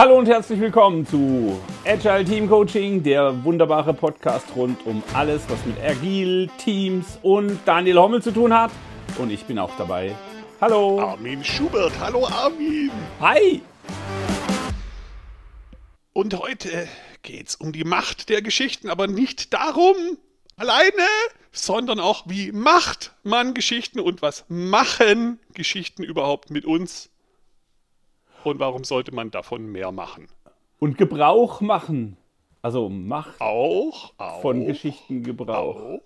[0.00, 5.58] Hallo und herzlich willkommen zu Agile Team Coaching, der wunderbare Podcast rund um alles, was
[5.66, 8.70] mit Agil, Teams und Daniel Hommel zu tun hat.
[9.18, 10.16] Und ich bin auch dabei.
[10.58, 10.98] Hallo.
[11.00, 11.92] Armin Schubert.
[12.00, 12.90] Hallo Armin.
[13.20, 13.60] Hi.
[16.14, 16.88] Und heute
[17.20, 19.96] geht's um die Macht der Geschichten, aber nicht darum
[20.56, 21.08] alleine,
[21.52, 27.09] sondern auch wie macht man Geschichten und was machen Geschichten überhaupt mit uns
[28.44, 30.28] und warum sollte man davon mehr machen?
[30.78, 32.16] Und Gebrauch machen.
[32.62, 35.76] Also Macht auch, auch von Geschichten Gebrauch.
[35.76, 36.00] Auch.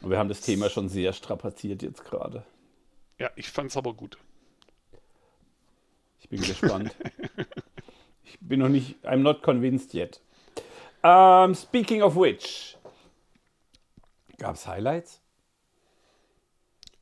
[0.00, 2.44] Wir haben das Thema schon sehr strapaziert jetzt gerade.
[3.18, 4.18] Ja, ich fand's aber gut.
[6.20, 6.94] Ich bin gespannt.
[8.24, 10.20] ich bin noch nicht, I'm not convinced yet.
[11.02, 12.76] Um, speaking of which,
[14.38, 15.20] gab es Highlights?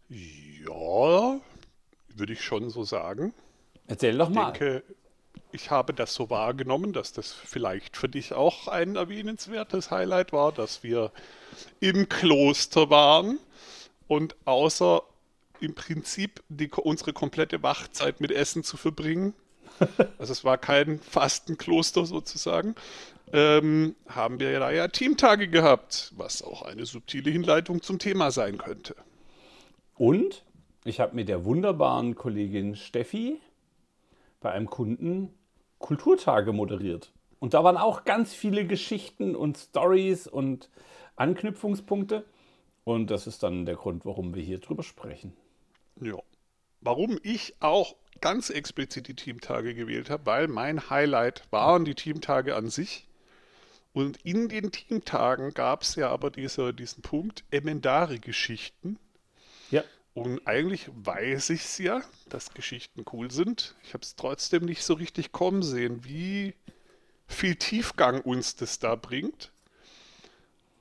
[0.09, 1.41] Ja,
[2.09, 3.33] würde ich schon so sagen.
[3.87, 4.53] Erzähl doch Ich mal.
[4.53, 4.83] denke,
[5.53, 10.53] ich habe das so wahrgenommen, dass das vielleicht für dich auch ein erwähnenswertes Highlight war,
[10.53, 11.13] dass wir
[11.81, 13.39] im Kloster waren
[14.09, 15.03] und außer
[15.61, 19.35] im Prinzip die, unsere komplette Wachzeit mit Essen zu verbringen,
[20.19, 22.75] also es war kein Fastenkloster sozusagen,
[23.33, 28.59] ähm, haben wir da ja Teamtage gehabt, was auch eine subtile Hinleitung zum Thema sein
[28.59, 28.95] könnte.
[29.97, 30.45] Und
[30.85, 33.41] ich habe mit der wunderbaren Kollegin Steffi
[34.45, 35.35] bei einem Kunden
[35.79, 37.13] Kulturtage moderiert.
[37.41, 40.69] Und da waren auch ganz viele Geschichten und Stories und
[41.17, 42.27] Anknüpfungspunkte.
[42.85, 45.35] Und das ist dann der Grund, warum wir hier drüber sprechen.
[45.99, 46.19] Ja.
[46.83, 52.55] Warum ich auch ganz explizit die Teamtage gewählt habe, weil mein Highlight waren die Teamtage
[52.55, 53.09] an sich.
[53.95, 58.99] Und in den Teamtagen gab es ja aber dieser, diesen Punkt Emendare-Geschichten.
[59.71, 59.83] Ja.
[60.15, 63.75] Und eigentlich weiß ich es ja, dass Geschichten cool sind.
[63.83, 66.55] Ich habe es trotzdem nicht so richtig kommen sehen, wie
[67.27, 69.53] viel Tiefgang uns das da bringt.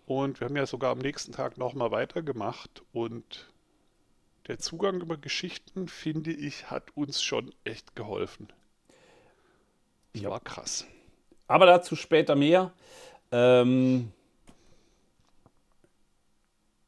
[0.05, 2.83] Und wir haben ja sogar am nächsten Tag nochmal weitergemacht.
[2.91, 3.51] Und
[4.47, 8.51] der Zugang über Geschichten, finde ich, hat uns schon echt geholfen.
[10.13, 10.29] Das Ja.
[10.29, 10.85] war krass.
[11.47, 12.71] Aber dazu später mehr.
[13.31, 14.11] Ähm,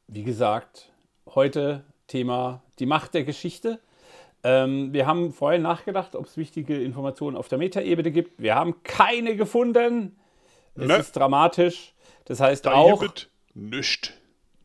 [0.06, 0.92] wie gesagt,
[1.26, 3.80] heute Thema die Macht der Geschichte.
[4.44, 8.40] Ähm, wir haben vorhin nachgedacht, ob es wichtige Informationen auf der Metaebene gibt.
[8.40, 10.16] Wir haben keine gefunden.
[10.74, 10.96] Es Ne.
[10.96, 11.94] ist dramatisch.
[12.26, 14.12] Das heißt Da auch, gibt nichts.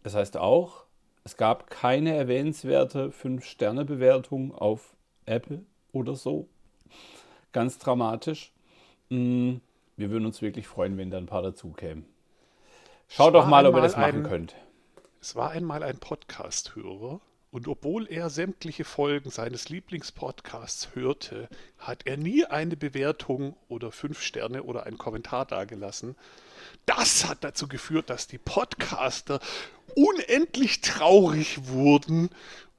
[0.03, 0.83] das heißt auch,
[1.23, 5.63] es gab keine erwähnenswerte 5-Sterne-Bewertung auf Apple
[5.93, 6.47] oder so.
[7.51, 8.51] Ganz dramatisch.
[9.09, 9.55] Mm,
[9.97, 12.05] Wir würden uns wirklich freuen, wenn da ein paar dazu kämen.
[13.07, 14.55] Schaut doch mal, ob ihr das machen ein- könnt.
[15.21, 17.19] Es war einmal ein Podcast-Hörer
[17.51, 24.21] und obwohl er sämtliche Folgen seines Lieblingspodcasts hörte, hat er nie eine Bewertung oder fünf
[24.21, 26.15] Sterne oder einen Kommentar dagelassen.
[26.85, 29.41] Das hat dazu geführt, dass die Podcaster
[29.95, 32.29] unendlich traurig wurden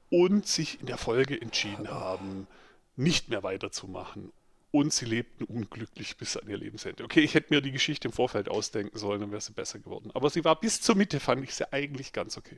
[0.09, 2.47] und sich in der Folge entschieden haben,
[2.95, 4.31] nicht mehr weiterzumachen.
[4.75, 7.03] Und sie lebten unglücklich bis an ihr Lebensende.
[7.03, 10.09] Okay, ich hätte mir die Geschichte im Vorfeld ausdenken sollen, dann wäre sie besser geworden.
[10.15, 12.57] Aber sie war bis zur Mitte, fand ich sie eigentlich ganz okay.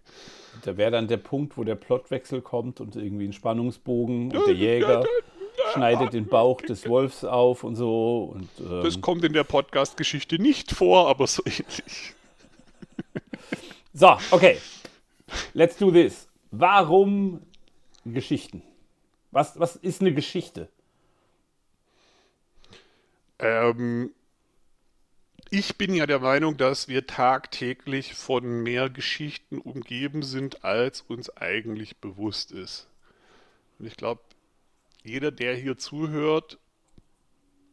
[0.64, 4.54] Da wäre dann der Punkt, wo der Plotwechsel kommt und irgendwie ein Spannungsbogen und der
[4.54, 5.04] Jäger
[5.74, 8.34] schneidet den Bauch des Wolfs auf und so.
[8.34, 12.14] Und, Das ähm, kommt in der Podcast-Geschichte nicht vor, aber so ähnlich.
[13.94, 14.58] so, okay.
[15.54, 16.30] Let's do this.
[16.52, 17.42] Warum
[18.06, 18.62] Geschichten?
[19.32, 20.70] Was, was ist eine Geschichte?
[23.40, 24.12] Ähm,
[25.50, 31.30] ich bin ja der Meinung, dass wir tagtäglich von mehr Geschichten umgeben sind, als uns
[31.38, 32.88] eigentlich bewusst ist.
[33.80, 34.22] Und ich glaube,
[35.04, 36.58] jeder, der hier zuhört,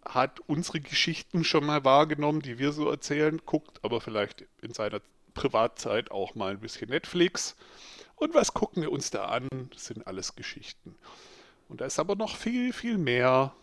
[0.05, 5.01] hat unsere Geschichten schon mal wahrgenommen, die wir so erzählen, guckt aber vielleicht in seiner
[5.33, 7.57] Privatzeit auch mal ein bisschen Netflix.
[8.16, 9.48] Und was gucken wir uns da an?
[9.72, 10.97] Das sind alles Geschichten.
[11.69, 13.54] Und da ist aber noch viel, viel mehr.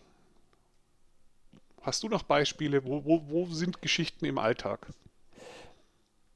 [1.80, 2.84] Hast du noch Beispiele?
[2.84, 4.88] Wo, wo, wo sind Geschichten im Alltag?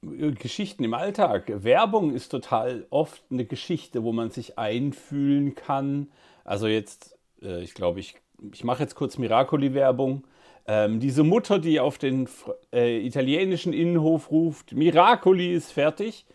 [0.02, 1.52] Geschichten im Alltag.
[1.64, 6.08] Werbung ist total oft eine Geschichte, wo man sich einfühlen kann.
[6.44, 8.16] Also jetzt, äh, ich glaube, ich,
[8.52, 10.24] ich mache jetzt kurz Miracoli-Werbung.
[10.66, 12.28] Ähm, diese Mutter, die auf den
[12.72, 16.26] äh, italienischen Innenhof ruft, Miracoli ist fertig.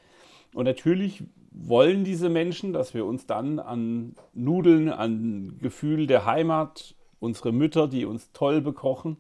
[0.54, 6.96] Und natürlich wollen diese Menschen, dass wir uns dann an Nudeln, an Gefühl der Heimat,
[7.20, 9.18] unsere Mütter, die uns toll bekochen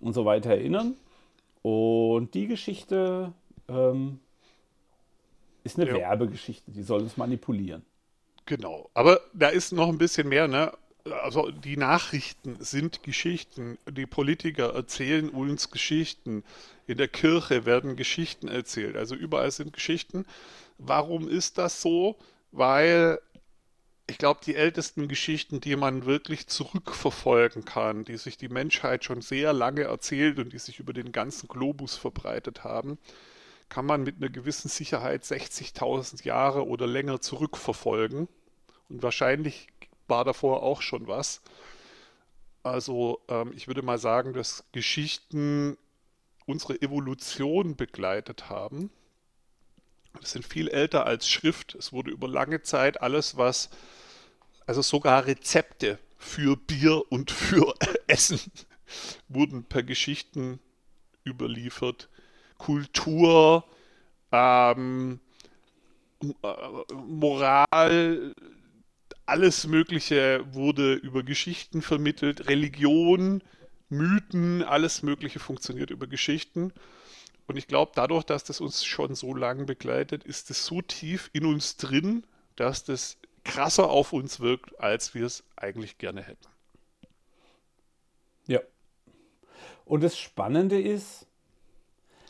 [0.00, 0.96] und so weiter erinnern.
[1.62, 3.32] Und die Geschichte
[3.68, 4.20] ähm,
[5.64, 5.96] ist eine Ja.
[5.96, 7.84] Werbegeschichte, die soll uns manipulieren.
[8.46, 8.90] Genau.
[8.94, 10.72] Aber da ist noch ein bisschen mehr, ne?
[11.22, 13.78] also die Nachrichten sind Geschichten.
[13.90, 16.44] Die Politiker erzählen uns Geschichten.
[16.86, 18.96] In der Kirche werden Geschichten erzählt.
[18.96, 20.26] Also überall sind Geschichten.
[20.78, 22.16] Warum ist das so?
[22.52, 23.20] Weil
[24.10, 29.22] ich glaube, die ältesten Geschichten, die man wirklich zurückverfolgen kann, die sich die Menschheit schon
[29.22, 32.98] sehr lange erzählt und die sich über den ganzen Globus verbreitet haben,
[33.68, 38.28] kann man mit einer gewissen Sicherheit 60.000 Jahre oder länger zurückverfolgen.
[38.88, 39.68] Und wahrscheinlich
[40.08, 41.40] war davor auch schon was.
[42.64, 45.78] Also ähm, ich würde mal sagen, dass Geschichten
[46.46, 48.90] unsere Evolution begleitet haben.
[50.18, 51.74] Das sind viel älter als Schrift.
[51.74, 53.70] Es wurde über lange Zeit alles, was,
[54.66, 57.74] also sogar Rezepte für Bier und für
[58.06, 58.40] Essen
[59.28, 60.60] wurden per Geschichten
[61.24, 62.08] überliefert.
[62.58, 63.64] Kultur,
[64.32, 65.20] ähm,
[66.22, 68.34] äh, Moral,
[69.26, 73.42] alles Mögliche wurde über Geschichten vermittelt, Religion,
[73.88, 76.72] Mythen, alles Mögliche funktioniert über Geschichten.
[77.50, 81.30] Und ich glaube, dadurch, dass das uns schon so lange begleitet, ist es so tief
[81.32, 82.22] in uns drin,
[82.54, 86.46] dass das krasser auf uns wirkt, als wir es eigentlich gerne hätten.
[88.46, 88.60] Ja.
[89.84, 91.26] Und das Spannende ist,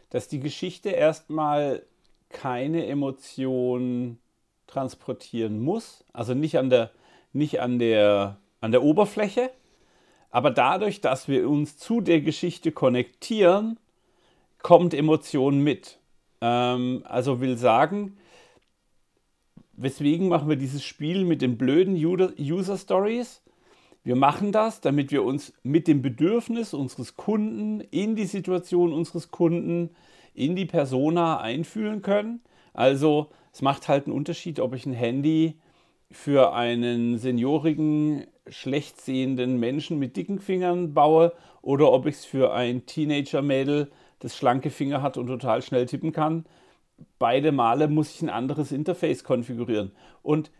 [0.08, 1.84] dass die Geschichte erstmal
[2.30, 4.20] keine Emotionen
[4.68, 6.92] transportieren muss, also nicht an der,
[7.34, 9.50] nicht an der, an der Oberfläche,
[10.30, 13.78] aber dadurch, dass wir uns zu der Geschichte konnektieren,
[14.62, 15.98] kommt Emotion mit.
[16.40, 18.16] Ähm, also will sagen,
[19.72, 23.42] weswegen machen wir dieses Spiel mit den blöden User Stories?
[24.02, 29.30] Wir machen das, damit wir uns mit dem Bedürfnis unseres Kunden in die Situation unseres
[29.30, 29.90] Kunden,
[30.32, 32.40] in die Persona einfühlen können.
[32.72, 35.56] Also es macht halt einen Unterschied, ob ich ein Handy
[36.10, 42.52] für einen seniorigen, schlecht sehenden Menschen mit dicken Fingern baue oder ob ich es für
[42.52, 43.90] ein Teenager-Mädel,
[44.20, 46.46] das schlanke Finger hat und total schnell tippen kann.
[47.18, 49.92] Beide Male muss ich ein anderes Interface konfigurieren.
[50.22, 50.50] Und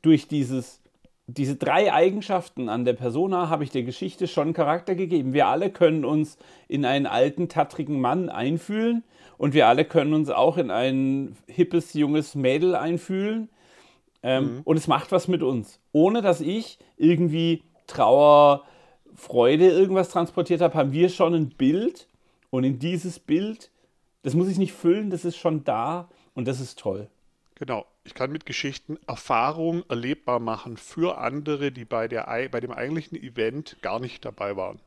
[0.00, 0.82] durch dieses,
[1.26, 5.32] diese drei Eigenschaften an der Persona habe ich der Geschichte schon Charakter gegeben.
[5.32, 6.38] Wir alle können uns
[6.68, 9.04] in einen alten, tattrigen Mann einfühlen
[9.38, 13.48] und wir alle können uns auch in ein hippes, junges Mädel einfühlen.
[14.22, 14.60] Ähm, mhm.
[14.64, 15.80] Und es macht was mit uns.
[15.92, 18.64] Ohne dass ich irgendwie Trauer,
[19.14, 22.06] Freude, irgendwas transportiert habe, haben wir schon ein Bild.
[22.52, 23.70] Und in dieses Bild,
[24.20, 27.08] das muss ich nicht füllen, das ist schon da und das ist toll.
[27.54, 27.86] Genau.
[28.04, 33.16] Ich kann mit Geschichten Erfahrungen erlebbar machen für andere, die bei, der, bei dem eigentlichen
[33.16, 34.80] Event gar nicht dabei waren.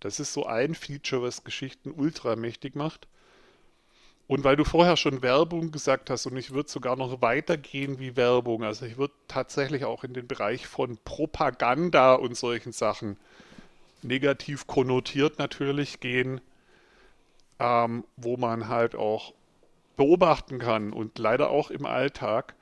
[0.00, 3.06] Das ist so ein Feature, was Geschichten ultramächtig macht.
[4.26, 8.16] Und weil du vorher schon Werbung gesagt hast und ich würde sogar noch weitergehen wie
[8.16, 13.18] Werbung, also ich würde tatsächlich auch in den Bereich von Propaganda und solchen Sachen
[14.02, 16.40] negativ konnotiert natürlich gehen,
[17.58, 19.34] ähm, wo man halt auch
[19.96, 22.54] beobachten kann und leider auch im Alltag,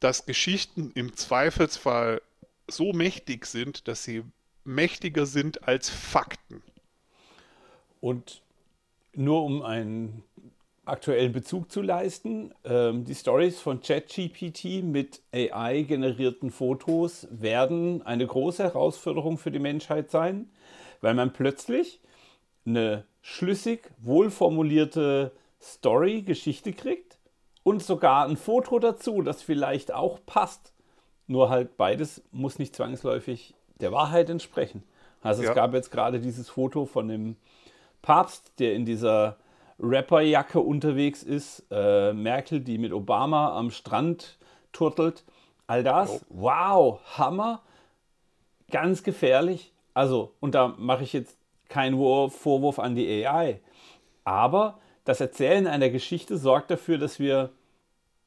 [0.00, 2.22] dass Geschichten im Zweifelsfall
[2.66, 4.24] so mächtig sind, dass sie
[4.64, 6.62] mächtiger sind als Fakten.
[8.00, 8.42] Und
[9.14, 10.22] nur um ein
[10.84, 12.52] aktuellen Bezug zu leisten.
[12.64, 20.10] Ähm, die Stories von ChatGPT mit AI-generierten Fotos werden eine große Herausforderung für die Menschheit
[20.10, 20.50] sein,
[21.00, 22.00] weil man plötzlich
[22.66, 27.18] eine schlüssig, wohlformulierte Story, Geschichte kriegt
[27.62, 30.72] und sogar ein Foto dazu, das vielleicht auch passt.
[31.28, 34.82] Nur halt beides muss nicht zwangsläufig der Wahrheit entsprechen.
[35.22, 35.50] Also ja.
[35.50, 37.36] es gab jetzt gerade dieses Foto von dem
[38.02, 39.36] Papst, der in dieser
[39.78, 44.36] Rapperjacke unterwegs ist, äh, Merkel, die mit Obama am Strand
[44.72, 45.24] turtelt.
[45.66, 46.20] All das, oh.
[46.28, 47.62] wow, Hammer,
[48.70, 49.72] ganz gefährlich.
[49.94, 51.36] Also, und da mache ich jetzt
[51.72, 53.60] keinen Vorwurf an die AI.
[54.24, 57.50] Aber das Erzählen einer Geschichte sorgt dafür, dass wir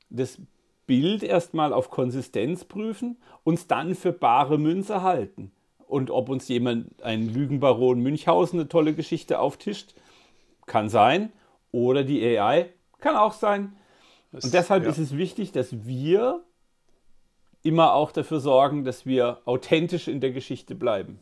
[0.10, 0.40] das
[0.88, 5.52] Bild erstmal auf Konsistenz prüfen, uns dann für bare Münze halten.
[5.88, 9.94] Und ob uns jemand, ein Lügenbaron Münchhausen, eine tolle Geschichte auftischt,
[10.66, 11.32] kann sein.
[11.72, 12.70] Oder die AI.
[13.00, 13.76] Kann auch sein.
[14.32, 14.90] Das, und deshalb ja.
[14.90, 16.44] ist es wichtig, dass wir
[17.62, 21.20] immer auch dafür sorgen, dass wir authentisch in der Geschichte bleiben.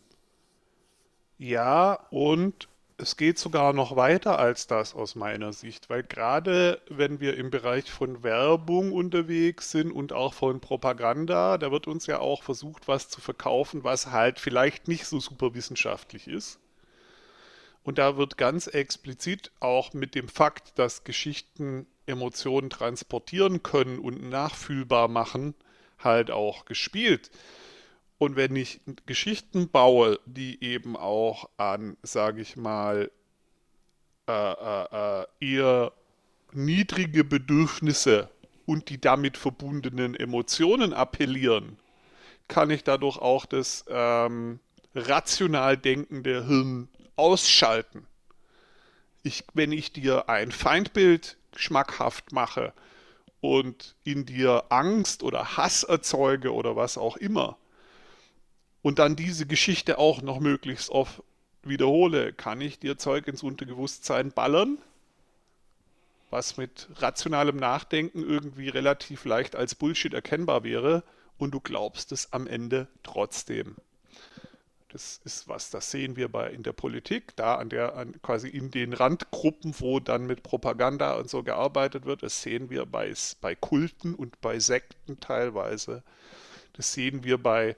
[1.37, 7.19] Ja, und es geht sogar noch weiter als das aus meiner Sicht, weil gerade wenn
[7.19, 12.19] wir im Bereich von Werbung unterwegs sind und auch von Propaganda, da wird uns ja
[12.19, 16.59] auch versucht, was zu verkaufen, was halt vielleicht nicht so super wissenschaftlich ist.
[17.83, 24.29] Und da wird ganz explizit auch mit dem Fakt, dass Geschichten Emotionen transportieren können und
[24.29, 25.55] nachfühlbar machen,
[25.99, 27.29] halt auch gespielt.
[28.23, 33.11] Und wenn ich Geschichten baue, die eben auch an, sage ich mal,
[34.29, 35.91] äh, äh, äh, eher
[36.53, 38.29] niedrige Bedürfnisse
[38.65, 41.77] und die damit verbundenen Emotionen appellieren,
[42.47, 44.61] kann ich dadurch auch das ähm,
[44.95, 46.87] rational denkende Hirn
[47.17, 48.07] ausschalten.
[49.23, 52.71] Ich, wenn ich dir ein Feindbild schmackhaft mache
[53.41, 57.57] und in dir Angst oder Hass erzeuge oder was auch immer
[58.83, 61.23] und dann diese Geschichte auch noch möglichst oft
[61.63, 64.77] wiederhole, kann ich dir Zeug ins Unterbewusstsein ballern,
[66.29, 71.03] was mit rationalem Nachdenken irgendwie relativ leicht als Bullshit erkennbar wäre
[71.37, 73.77] und du glaubst es am Ende trotzdem.
[74.89, 78.49] Das ist was, das sehen wir bei in der Politik, da an der, an, quasi
[78.49, 82.21] in den Randgruppen, wo dann mit Propaganda und so gearbeitet wird.
[82.21, 83.11] Das sehen wir bei,
[83.41, 86.03] bei Kulten und bei Sekten teilweise.
[86.73, 87.75] Das sehen wir bei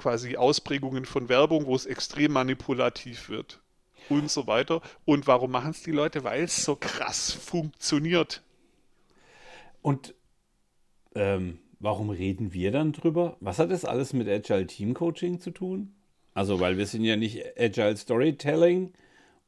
[0.00, 3.60] quasi Ausprägungen von Werbung, wo es extrem manipulativ wird
[4.08, 4.80] und so weiter.
[5.04, 6.24] Und warum machen es die Leute?
[6.24, 8.42] Weil es so krass funktioniert.
[9.82, 10.14] Und
[11.14, 13.36] ähm, warum reden wir dann drüber?
[13.40, 15.94] Was hat das alles mit Agile Team Coaching zu tun?
[16.32, 18.94] Also, weil wir sind ja nicht Agile Storytelling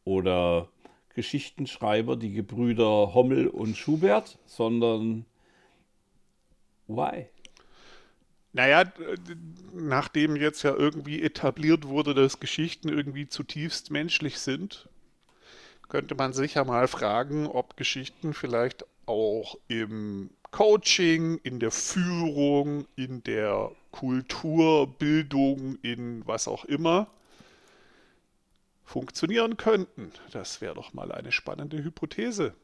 [0.05, 0.69] oder
[1.15, 5.25] Geschichtenschreiber, die Gebrüder Hommel und Schubert, sondern
[6.89, 7.27] why?
[8.53, 8.85] Naja,
[9.73, 14.89] nachdem jetzt ja irgendwie etabliert wurde, dass Geschichten irgendwie zutiefst menschlich sind,
[15.89, 22.87] könnte man sich ja mal fragen, ob Geschichten vielleicht auch im Coaching, in der Führung,
[22.95, 27.09] in der Kulturbildung, in was auch immer
[28.85, 30.13] funktionieren könnten.
[30.33, 32.55] Das wäre doch mal eine spannende Hypothese.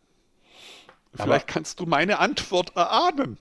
[1.15, 3.39] Vielleicht Aber kannst du meine Antwort erahnen.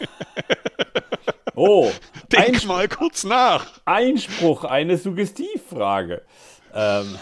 [1.58, 1.90] Oh,
[2.32, 3.66] denk Einspruch, mal kurz nach.
[3.84, 6.22] Einspruch, eine Suggestivfrage.
[6.72, 7.18] Ähm,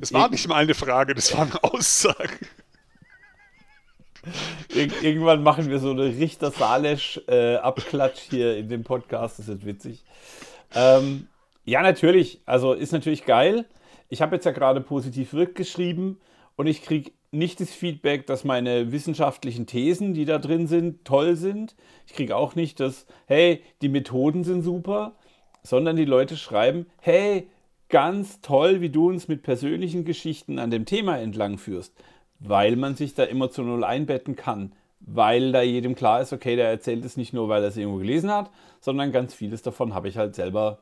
[0.00, 2.38] das war nicht mal eine Frage, das war eine Aussage.
[4.74, 9.38] Ir irgendwann machen wir so eine Richter Salesch-Abklatsch äh, hier in dem Podcast.
[9.38, 10.04] Das ist witzig.
[10.74, 11.28] Ähm,
[11.64, 12.40] ja, natürlich.
[12.46, 13.64] Also ist natürlich geil.
[14.08, 16.18] Ich habe jetzt ja gerade positiv geschrieben
[16.56, 21.36] und ich kriege nicht das Feedback, dass meine wissenschaftlichen Thesen, die da drin sind, toll
[21.36, 21.76] sind.
[22.06, 25.14] Ich kriege auch nicht das, hey, die Methoden sind super,
[25.62, 27.48] sondern die Leute schreiben, hey,
[27.88, 31.94] ganz toll, wie du uns mit persönlichen Geschichten an dem Thema entlang führst
[32.38, 37.04] weil man sich da emotional einbetten kann, weil da jedem klar ist, okay, der erzählt
[37.04, 40.16] es nicht nur, weil er es irgendwo gelesen hat, sondern ganz vieles davon habe ich
[40.16, 40.78] halt selber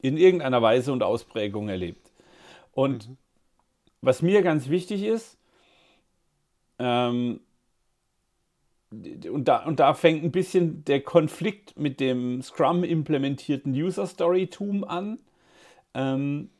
[0.00, 2.12] in irgendeiner Weise und Ausprägung erlebt.
[2.72, 3.16] Und mhm.
[4.00, 5.38] was mir ganz wichtig ist,
[6.78, 7.40] ähm,
[8.90, 14.84] und da, und da fängt ein bisschen der Konflikt mit dem Scrum implementierten User Storytum
[14.84, 15.18] an.
[15.94, 16.50] Ähm,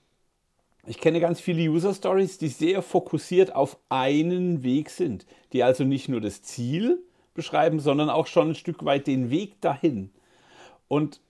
[0.86, 5.84] ich kenne ganz viele User Stories, die sehr fokussiert auf einen Weg sind, die also
[5.84, 7.02] nicht nur das Ziel
[7.34, 10.10] beschreiben, sondern auch schon ein Stück weit den Weg dahin.
[10.88, 11.20] Und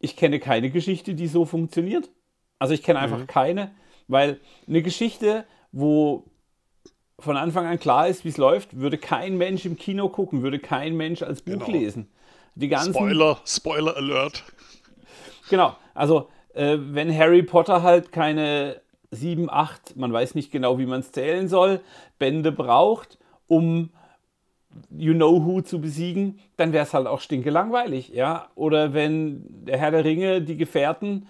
[0.00, 2.10] ich kenne keine Geschichte, die so funktioniert.
[2.58, 3.26] Also ich kenne einfach mhm.
[3.26, 3.70] keine,
[4.06, 6.24] weil eine Geschichte, wo
[7.18, 10.58] von Anfang an klar ist, wie es läuft, würde kein Mensch im Kino gucken, würde
[10.58, 11.70] kein Mensch als Buch genau.
[11.70, 12.08] lesen.
[12.54, 14.44] Die ganzen, Spoiler, Spoiler Alert.
[15.50, 20.86] Genau, also äh, wenn Harry Potter halt keine sieben, acht, man weiß nicht genau, wie
[20.86, 21.80] man es zählen soll,
[22.18, 23.90] Bände braucht, um
[24.90, 28.48] You Know Who zu besiegen, dann wäre es halt auch stinke langweilig, ja.
[28.54, 31.26] Oder wenn der Herr der Ringe, die Gefährten,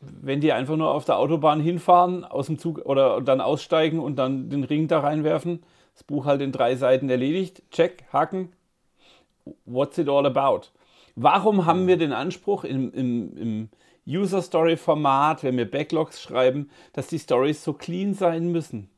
[0.00, 4.16] wenn die einfach nur auf der Autobahn hinfahren, aus dem Zug oder dann aussteigen und
[4.16, 5.62] dann den Ring da reinwerfen,
[5.94, 8.52] das Buch halt in drei Seiten erledigt, check, Haken,
[9.64, 10.68] what's it all about?
[11.16, 13.68] Warum haben wir den Anspruch im, im, im
[14.06, 18.90] User Story Format, wenn wir Backlogs schreiben, dass die Stories so clean sein müssen.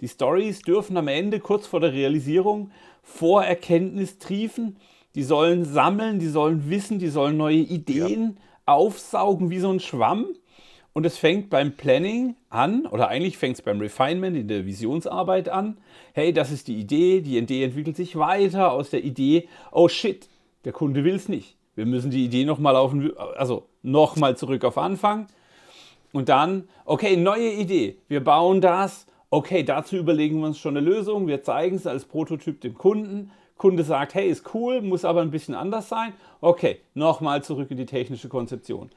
[0.00, 4.78] Die Stories dürfen am Ende kurz vor der Realisierung vor Erkenntnis triefen.
[5.14, 8.42] Die sollen sammeln, die sollen wissen, die sollen neue Ideen ja.
[8.66, 10.26] Aufsaugen wie so ein Schwamm.
[10.94, 15.48] Und es fängt beim Planning an, oder eigentlich fängt es beim Refinement in der Visionsarbeit
[15.48, 15.78] an.
[16.12, 20.28] Hey, das ist die Idee, die Idee entwickelt sich weiter aus der Idee, oh shit,
[20.66, 21.56] der Kunde will es nicht.
[21.74, 22.94] Wir müssen die Idee nochmal auf,
[23.36, 25.28] also nochmal zurück auf Anfang.
[26.12, 27.96] Und dann, okay, neue Idee.
[28.08, 29.06] Wir bauen das.
[29.30, 31.26] Okay, dazu überlegen wir uns schon eine Lösung.
[31.26, 33.30] Wir zeigen es als Prototyp dem Kunden.
[33.56, 36.12] Kunde sagt, hey, ist cool, muss aber ein bisschen anders sein.
[36.44, 38.90] Okay, nochmal zurück in die technische Konzeption.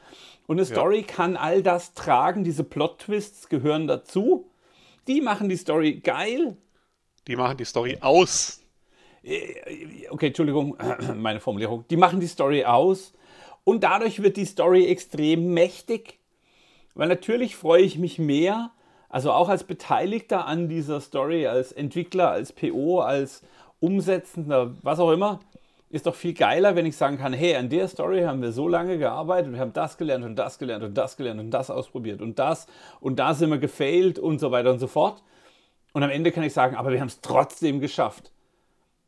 [0.48, 1.06] Und eine Story ja.
[1.06, 2.44] kann all das tragen.
[2.44, 4.50] Diese Plot-Twists gehören dazu.
[5.08, 6.58] Die machen die Story geil.
[7.28, 8.64] Die machen die Story aus.
[9.22, 10.76] äh, okay, Entschuldigung,
[11.16, 13.14] meine Formulierung, die machen die Story aus
[13.64, 16.18] und dadurch wird die Story extrem mächtig,
[16.96, 18.72] weil natürlich freue ich mich mehr,
[19.08, 23.44] also auch als Beteiligter an dieser Story, als Entwickler, als PO, als
[23.80, 25.42] Umsetzender, was auch immer,
[25.96, 28.68] ist doch viel geiler, wenn ich sagen kann, hey, an der Story haben wir so
[28.68, 31.70] lange gearbeitet und wir haben das gelernt und das gelernt und das gelernt und das
[31.70, 32.68] ausprobiert und das
[33.00, 35.24] und da sind wir gefailt und so weiter und so fort.
[35.94, 38.34] Und am Ende kann ich sagen, aber wir haben es trotzdem geschafft.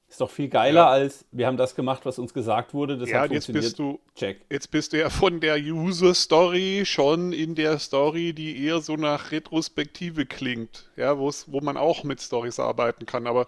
[0.10, 0.88] Ist doch viel geiler ja.
[0.88, 2.98] als wir haben das gemacht, was uns gesagt wurde.
[2.98, 4.40] Das ja, hat jetzt bist du Check.
[4.50, 8.96] Jetzt bist du ja von der User Story schon in der Story, die eher so
[8.96, 13.28] nach Retrospektive klingt, ja, wo man auch mit Stories arbeiten kann.
[13.28, 13.48] Aber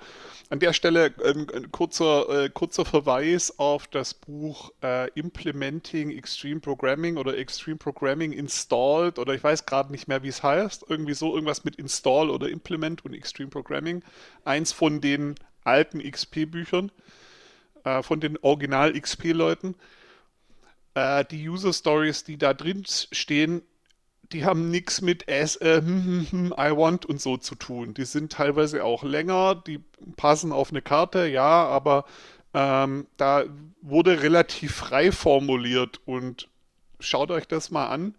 [0.50, 6.60] an der Stelle ein, ein kurzer, äh, kurzer Verweis auf das Buch äh, Implementing Extreme
[6.60, 10.86] Programming oder Extreme Programming Installed oder ich weiß gerade nicht mehr, wie es heißt.
[10.90, 14.04] Irgendwie so irgendwas mit Install oder Implement und Extreme Programming.
[14.44, 16.92] Eins von den alten XP-Büchern
[17.84, 19.76] äh, von den Original-XP-Leuten.
[20.94, 23.62] Äh, die User Stories, die da drin stehen,
[24.32, 27.94] die haben nichts mit as, äh, hm, hm, hm, I want und so zu tun.
[27.94, 29.80] Die sind teilweise auch länger, die
[30.18, 32.06] passen auf eine Karte, ja, aber
[32.54, 33.44] ähm, da
[33.82, 36.48] wurde relativ frei formuliert und
[37.00, 38.16] schaut euch das mal an.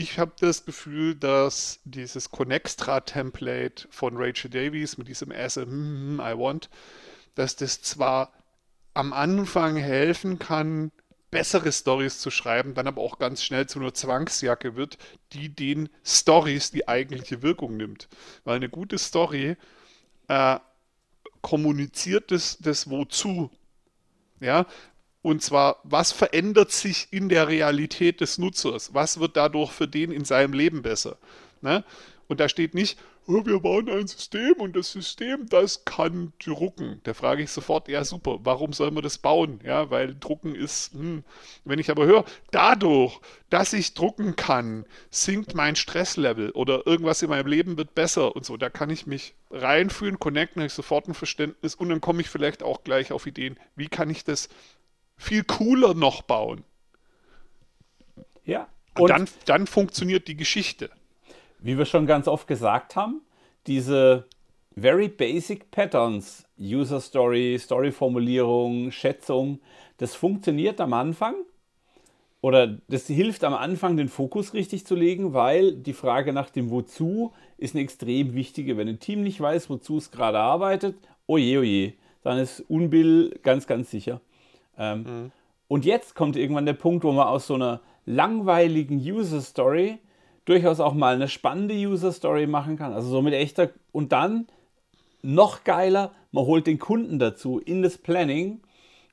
[0.00, 6.20] Ich habe das Gefühl, dass dieses Connextra-Template von Rachel Davies mit diesem As a mm,
[6.20, 6.70] I want,
[7.34, 8.32] dass das zwar
[8.94, 10.92] am Anfang helfen kann,
[11.32, 14.98] bessere Stories zu schreiben, dann aber auch ganz schnell zu einer Zwangsjacke wird,
[15.32, 18.08] die den Stories die eigentliche Wirkung nimmt.
[18.44, 19.56] Weil eine gute Story
[20.28, 20.60] äh,
[21.42, 23.50] kommuniziert das, das Wozu.
[24.38, 24.64] Ja,
[25.28, 28.94] und zwar, was verändert sich in der Realität des Nutzers?
[28.94, 31.18] Was wird dadurch für den in seinem Leben besser?
[31.60, 31.84] Ne?
[32.28, 37.02] Und da steht nicht, oh, wir bauen ein System und das System, das kann drucken.
[37.04, 39.60] Da frage ich sofort, ja super, warum soll man das bauen?
[39.64, 41.24] Ja, weil drucken ist, hm.
[41.66, 47.28] wenn ich aber höre, dadurch, dass ich drucken kann, sinkt mein Stresslevel oder irgendwas in
[47.28, 51.06] meinem Leben wird besser und so, da kann ich mich reinfühlen, connecten, habe ich sofort
[51.06, 54.48] ein Verständnis und dann komme ich vielleicht auch gleich auf Ideen, wie kann ich das
[55.18, 56.64] viel cooler noch bauen.
[58.44, 58.68] Ja.
[58.96, 60.90] Und, dann, dann funktioniert die Geschichte.
[61.58, 63.20] Wie wir schon ganz oft gesagt haben,
[63.66, 64.26] diese
[64.74, 69.60] very basic patterns, User Story, Story-Formulierung, Schätzung,
[69.98, 71.34] das funktioniert am Anfang
[72.40, 76.70] oder das hilft am Anfang, den Fokus richtig zu legen, weil die Frage nach dem
[76.70, 78.76] Wozu ist eine extrem wichtige.
[78.76, 83.66] Wenn ein Team nicht weiß, wozu es gerade arbeitet, oje, oje, dann ist Unbill ganz,
[83.66, 84.20] ganz sicher.
[84.78, 85.32] Ähm, mhm.
[85.66, 89.98] Und jetzt kommt irgendwann der Punkt, wo man aus so einer langweiligen User Story
[90.46, 92.94] durchaus auch mal eine spannende User Story machen kann.
[92.94, 93.70] Also so mit echter.
[93.92, 94.46] Und dann
[95.20, 98.60] noch geiler, man holt den Kunden dazu in das Planning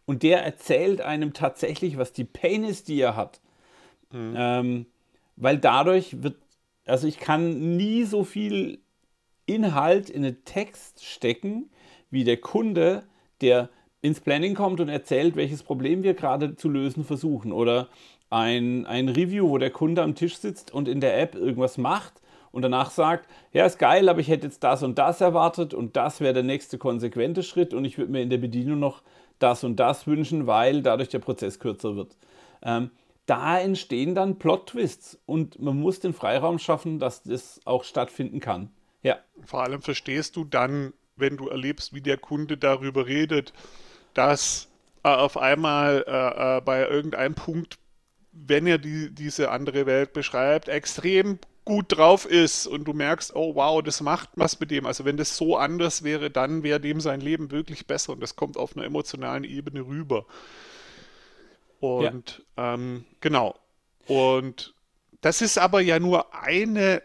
[0.05, 3.41] und der erzählt einem tatsächlich, was die Pain ist, die er hat.
[4.11, 4.33] Mhm.
[4.37, 4.85] Ähm,
[5.35, 6.37] weil dadurch wird,
[6.85, 8.79] also ich kann nie so viel
[9.45, 11.69] Inhalt in einen Text stecken,
[12.09, 13.03] wie der Kunde,
[13.41, 13.69] der
[14.05, 17.51] ins Planning kommt und erzählt, welches Problem wir gerade zu lösen versuchen.
[17.51, 17.87] Oder
[18.29, 22.21] ein, ein Review, wo der Kunde am Tisch sitzt und in der App irgendwas macht
[22.51, 25.95] und danach sagt, ja, ist geil, aber ich hätte jetzt das und das erwartet und
[25.95, 29.01] das wäre der nächste konsequente Schritt und ich würde mir in der Bedienung noch
[29.39, 32.15] das und das wünschen, weil dadurch der Prozess kürzer wird.
[32.61, 32.91] Ähm,
[33.25, 38.69] da entstehen dann Plot-Twists und man muss den Freiraum schaffen, dass das auch stattfinden kann.
[39.01, 39.17] Ja.
[39.43, 43.53] Vor allem verstehst du dann, wenn du erlebst, wie der Kunde darüber redet,
[44.15, 44.69] dass
[45.03, 47.77] äh, auf einmal äh, äh, bei irgendeinem Punkt,
[48.31, 53.55] wenn er die, diese andere Welt beschreibt, extrem gut drauf ist und du merkst, oh
[53.55, 54.85] wow, das macht was mit dem.
[54.85, 58.35] Also wenn das so anders wäre, dann wäre dem sein Leben wirklich besser und das
[58.35, 60.25] kommt auf einer emotionalen Ebene rüber.
[61.79, 62.73] Und ja.
[62.73, 63.55] ähm, genau.
[64.07, 64.73] Und
[65.21, 67.01] das ist aber ja nur eine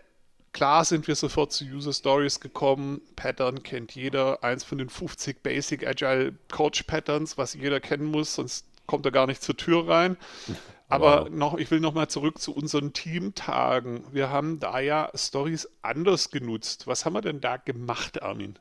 [0.52, 3.00] Klar sind wir sofort zu User Stories gekommen.
[3.14, 4.42] Pattern kennt jeder.
[4.42, 9.12] Eins von den 50 Basic Agile Coach Patterns, was jeder kennen muss, sonst kommt er
[9.12, 10.16] gar nicht zur Tür rein.
[10.88, 11.30] Aber wow.
[11.30, 14.04] noch, ich will noch mal zurück zu unseren Teamtagen.
[14.10, 16.88] Wir haben da ja Stories anders genutzt.
[16.88, 18.58] Was haben wir denn da gemacht, Armin?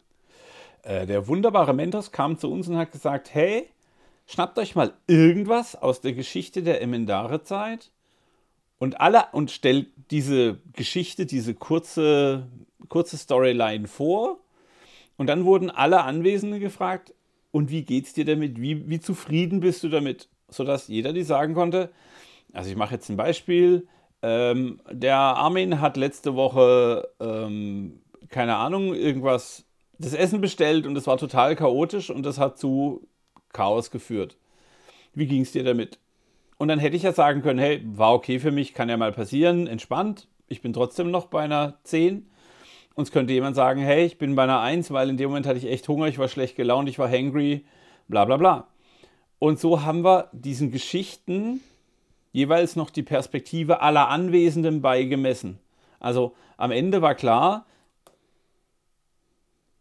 [0.83, 3.71] Äh, der wunderbare Mentos kam zu uns und hat gesagt: Hey,
[4.27, 7.89] schnappt euch mal irgendwas aus der Geschichte der Emendare-Zeit
[8.79, 12.47] und alle und stellt diese Geschichte, diese kurze,
[12.87, 14.39] kurze Storyline vor.
[15.17, 17.13] Und dann wurden alle Anwesenden gefragt,
[17.51, 18.61] und wie geht's dir damit?
[18.61, 20.29] Wie, wie zufrieden bist du damit?
[20.49, 21.89] Sodass jeder die sagen konnte,
[22.53, 23.87] also ich mache jetzt ein Beispiel.
[24.21, 29.65] Ähm, der Armin hat letzte Woche, ähm, keine Ahnung, irgendwas
[29.97, 33.07] das Essen bestellt und es war total chaotisch und das hat zu
[33.51, 34.37] Chaos geführt.
[35.13, 35.99] Wie ging es dir damit?
[36.59, 39.13] Und dann hätte ich ja sagen können, hey, war okay für mich, kann ja mal
[39.13, 40.27] passieren, entspannt.
[40.49, 42.29] Ich bin trotzdem noch bei einer 10.
[42.95, 45.47] Und es könnte jemand sagen, hey, ich bin bei einer 1, weil in dem Moment
[45.47, 47.65] hatte ich echt Hunger, ich war schlecht gelaunt, ich war hangry,
[48.09, 48.67] bla bla bla.
[49.39, 51.61] Und so haben wir diesen Geschichten
[52.33, 55.59] jeweils noch die Perspektive aller Anwesenden beigemessen.
[56.01, 57.65] Also am Ende war klar,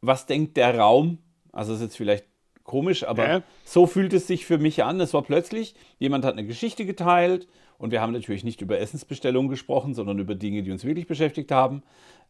[0.00, 1.18] was denkt der Raum?
[1.50, 2.27] Also ist jetzt vielleicht
[2.68, 3.42] komisch, aber ja.
[3.64, 5.00] so fühlt es sich für mich an.
[5.00, 9.50] Es war plötzlich, jemand hat eine Geschichte geteilt und wir haben natürlich nicht über Essensbestellungen
[9.50, 11.82] gesprochen, sondern über Dinge, die uns wirklich beschäftigt haben.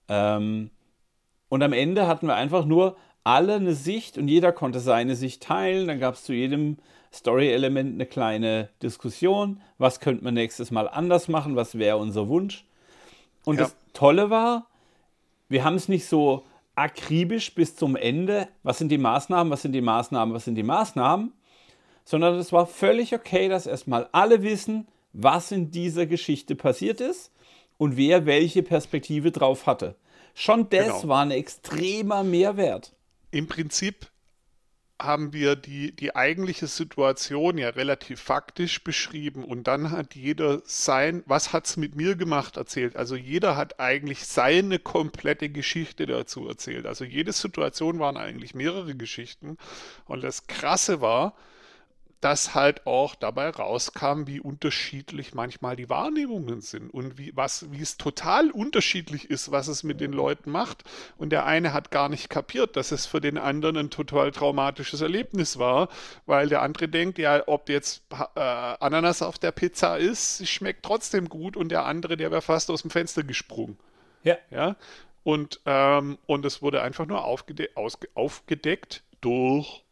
[0.08, 0.70] Ähm,
[1.50, 5.42] und am Ende hatten wir einfach nur alle eine Sicht und jeder konnte seine Sicht
[5.42, 5.88] teilen.
[5.88, 6.78] Dann gab es zu jedem
[7.12, 9.60] Story-Element eine kleine Diskussion.
[9.76, 11.56] Was könnte man nächstes Mal anders machen?
[11.56, 12.64] Was wäre unser Wunsch?
[13.44, 13.62] Und ja.
[13.62, 14.66] das Tolle war,
[15.48, 16.44] wir haben es nicht so
[16.78, 20.62] akribisch bis zum Ende, was sind die Maßnahmen, was sind die Maßnahmen, was sind die
[20.62, 21.32] Maßnahmen,
[22.04, 27.32] sondern es war völlig okay, dass erstmal alle wissen, was in dieser Geschichte passiert ist
[27.76, 29.96] und wer welche Perspektive drauf hatte.
[30.34, 31.08] Schon das genau.
[31.08, 32.94] war ein extremer Mehrwert.
[33.30, 34.06] Im Prinzip
[35.00, 41.22] haben wir die, die eigentliche Situation ja relativ faktisch beschrieben und dann hat jeder sein,
[41.26, 42.96] was hat es mit mir gemacht, erzählt.
[42.96, 46.86] Also jeder hat eigentlich seine komplette Geschichte dazu erzählt.
[46.86, 49.56] Also jede Situation waren eigentlich mehrere Geschichten
[50.06, 51.34] und das Krasse war,
[52.20, 57.80] dass halt auch dabei rauskam, wie unterschiedlich manchmal die Wahrnehmungen sind und wie, was, wie
[57.80, 60.82] es total unterschiedlich ist, was es mit den Leuten macht.
[61.16, 65.00] Und der eine hat gar nicht kapiert, dass es für den anderen ein total traumatisches
[65.00, 65.88] Erlebnis war,
[66.26, 68.02] weil der andere denkt, ja, ob jetzt
[68.34, 72.70] äh, Ananas auf der Pizza ist, schmeckt trotzdem gut und der andere, der wäre fast
[72.70, 73.78] aus dem Fenster gesprungen.
[74.24, 74.36] Ja.
[74.50, 74.76] ja?
[75.22, 77.68] Und, ähm, und es wurde einfach nur aufgede
[78.14, 79.84] aufgedeckt durch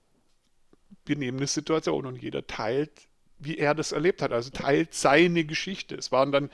[1.14, 2.90] eine Situation und jeder teilt,
[3.38, 4.32] wie er das erlebt hat.
[4.32, 5.94] Also teilt seine Geschichte.
[5.94, 6.50] Es waren dann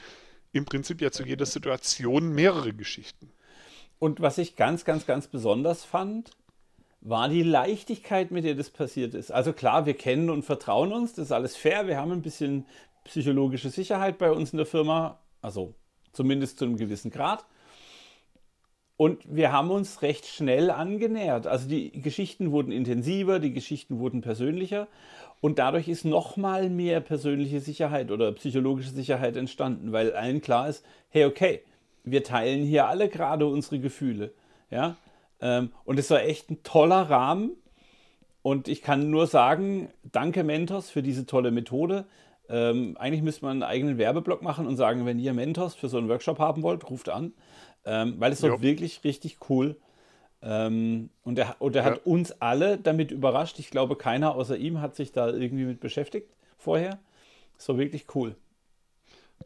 [0.52, 3.30] im Prinzip ja zu jeder Situation mehrere Geschichten.
[3.98, 6.30] Und was ich ganz, ganz, ganz besonders fand,
[7.00, 9.32] war die Leichtigkeit, mit der das passiert ist.
[9.32, 11.86] Also klar, wir kennen und vertrauen uns, das ist alles fair.
[11.86, 12.66] Wir haben ein bisschen
[13.04, 15.74] psychologische Sicherheit bei uns in der Firma, also
[16.12, 17.44] zumindest zu einem gewissen Grad.
[18.96, 21.46] Und wir haben uns recht schnell angenähert.
[21.46, 24.86] Also die Geschichten wurden intensiver, die Geschichten wurden persönlicher
[25.42, 30.84] und dadurch ist nochmal mehr persönliche Sicherheit oder psychologische Sicherheit entstanden, weil allen klar ist,
[31.08, 31.62] hey, okay,
[32.04, 34.32] wir teilen hier alle gerade unsere Gefühle.
[34.70, 34.96] Ja?
[35.40, 37.56] Ähm, und es war echt ein toller Rahmen.
[38.42, 42.06] Und ich kann nur sagen, danke Mentors für diese tolle Methode.
[42.48, 45.98] Ähm, eigentlich müsste man einen eigenen Werbeblock machen und sagen, wenn ihr Mentors für so
[45.98, 47.32] einen Workshop haben wollt, ruft an
[47.84, 49.76] ähm, weil es war wirklich richtig cool.
[50.42, 51.90] Ähm, und er, und er ja.
[51.90, 53.58] hat uns alle damit überrascht.
[53.58, 56.98] Ich glaube, keiner außer ihm hat sich da irgendwie mit beschäftigt vorher.
[57.56, 58.34] So wirklich cool.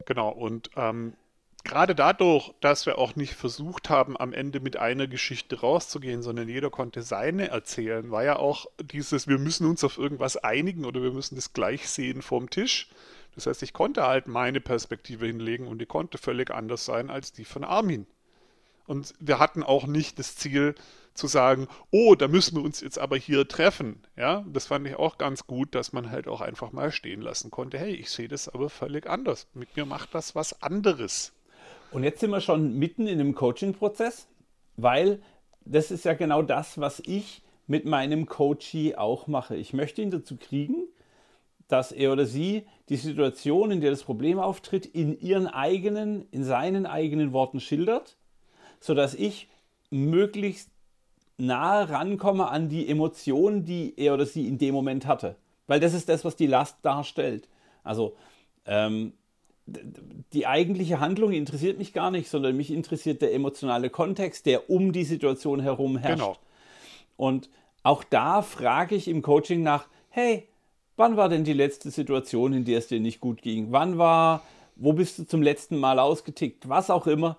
[0.05, 1.13] Genau, und ähm,
[1.63, 6.47] gerade dadurch, dass wir auch nicht versucht haben, am Ende mit einer Geschichte rauszugehen, sondern
[6.47, 11.01] jeder konnte seine erzählen, war ja auch dieses, wir müssen uns auf irgendwas einigen oder
[11.01, 12.89] wir müssen das gleich sehen vom Tisch.
[13.35, 17.33] Das heißt, ich konnte halt meine Perspektive hinlegen und die konnte völlig anders sein als
[17.33, 18.07] die von Armin.
[18.87, 20.73] Und wir hatten auch nicht das Ziel
[21.13, 24.01] zu sagen, oh, da müssen wir uns jetzt aber hier treffen.
[24.15, 27.51] Ja, das fand ich auch ganz gut, dass man halt auch einfach mal stehen lassen
[27.51, 27.77] konnte.
[27.77, 29.47] Hey, ich sehe das aber völlig anders.
[29.53, 31.33] Mit mir macht das was anderes.
[31.91, 34.27] Und jetzt sind wir schon mitten in dem Coaching-Prozess,
[34.77, 35.21] weil
[35.65, 39.55] das ist ja genau das, was ich mit meinem Coachie auch mache.
[39.55, 40.87] Ich möchte ihn dazu kriegen,
[41.67, 46.45] dass er oder sie die Situation, in der das Problem auftritt, in ihren eigenen, in
[46.45, 48.16] seinen eigenen Worten schildert
[48.79, 49.47] sodass ich
[49.89, 50.69] möglichst
[51.37, 55.35] nahe rankomme an die Emotionen, die er oder sie in dem Moment hatte.
[55.67, 57.47] Weil das ist das, was die Last darstellt.
[57.83, 58.15] Also
[58.65, 59.13] ähm,
[60.33, 64.93] die eigentliche Handlung interessiert mich gar nicht, sondern mich interessiert der emotionale Kontext, der um
[64.93, 66.19] die Situation herum herrscht.
[66.19, 66.37] Genau.
[67.17, 67.49] Und
[67.83, 70.47] auch da frage ich im Coaching nach, hey,
[70.95, 73.71] wann war denn die letzte Situation, in der es dir nicht gut ging?
[73.71, 74.41] Wann war,
[74.75, 76.69] wo bist du zum letzten Mal ausgetickt?
[76.69, 77.37] Was auch immer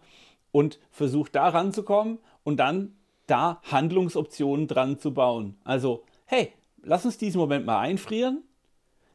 [0.50, 5.56] und versucht da ranzukommen und dann da Handlungsoptionen dran zu bauen.
[5.64, 8.42] Also, hey, lass uns diesen Moment mal einfrieren.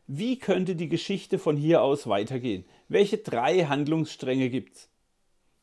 [0.08, 2.66] Wie könnte die Geschichte von hier aus weitergehen?
[2.88, 4.90] Welche drei Handlungsstränge gibt es?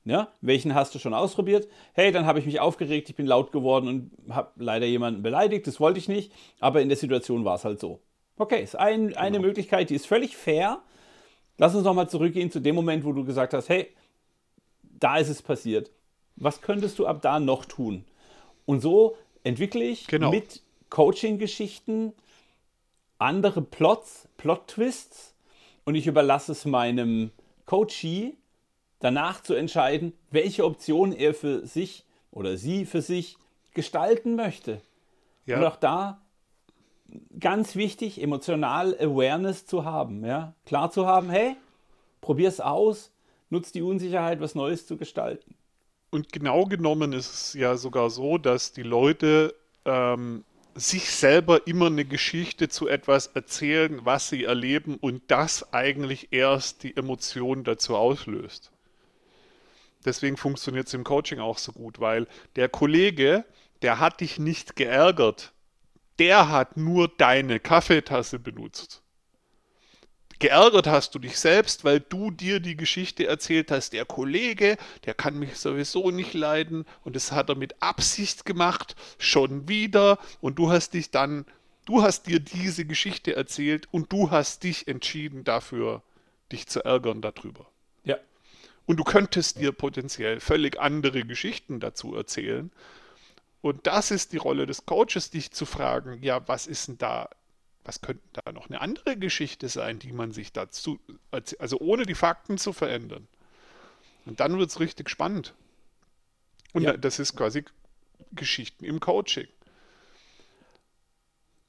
[0.05, 1.69] Ja, welchen hast du schon ausprobiert?
[1.93, 5.67] Hey, dann habe ich mich aufgeregt, ich bin laut geworden und habe leider jemanden beleidigt,
[5.67, 8.01] das wollte ich nicht, aber in der Situation war es halt so.
[8.39, 9.49] Okay, ist ein, eine genau.
[9.49, 10.83] Möglichkeit, die ist völlig fair.
[11.59, 13.89] Lass uns nochmal zurückgehen zu dem Moment, wo du gesagt hast, hey,
[15.01, 15.91] da ist es passiert.
[16.37, 18.05] Was könntest du ab da noch tun?
[18.67, 20.31] Und so entwickle ich Genau.
[20.31, 22.13] mit Coaching-Geschichten
[23.19, 25.35] andere Plots, Plot-Twists
[25.85, 27.31] und ich überlasse es meinem
[27.67, 28.35] Coachee
[28.99, 33.37] danach zu entscheiden, welche Option er für sich oder sie für sich
[33.75, 34.81] gestalten möchte.
[35.47, 35.59] Ja.
[35.59, 36.21] Und auch da
[37.39, 40.25] ganz wichtig, emotional Awareness zu haben.
[40.25, 40.55] Ja?
[40.65, 41.57] Klar zu haben, hey,
[42.21, 43.11] probier's aus,
[43.51, 45.55] nutz die Unsicherheit, was Neues zu gestalten.
[46.11, 51.87] Und genau genommen ist es ja sogar so, dass die Leute ähm, sich selber immer
[51.87, 57.97] eine Geschichte zu etwas erzählen, was sie erleben und das eigentlich erst die Emotion dazu
[57.97, 58.73] auslöst.
[60.05, 63.45] Deswegen funktioniert es im Coaching auch so gut, weil der Kollege,
[63.83, 65.53] der hat dich nicht geärgert,
[66.19, 69.03] der hat nur deine Kaffeetasse benutzt.
[70.41, 73.93] Geärgert hast du dich selbst, weil du dir die Geschichte erzählt hast.
[73.93, 78.97] Der Kollege, der kann mich sowieso nicht leiden und das hat er mit Absicht gemacht,
[79.19, 80.19] schon wieder.
[80.41, 81.45] Und du hast dich dann,
[81.85, 86.03] du hast dir diese Geschichte erzählt und du hast dich entschieden dafür,
[86.51, 87.67] dich zu ärgern darüber.
[88.05, 88.17] Ja.
[88.87, 92.73] Und du könntest dir potenziell völlig andere Geschichten dazu erzählen.
[93.61, 97.29] Und das ist die Rolle des Coaches, dich zu fragen, ja, was ist denn da,
[97.85, 100.99] was könnte da noch eine andere Geschichte sein, die man sich dazu,
[101.59, 103.27] also ohne die Fakten zu verändern.
[104.27, 105.55] Und dann wird es richtig spannend.
[106.73, 106.97] Und Ja.
[106.97, 107.65] das ist quasi
[108.33, 109.49] Geschichten im Coaching.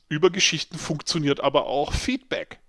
[0.09, 2.59] Über Geschichten funktioniert aber auch Feedback.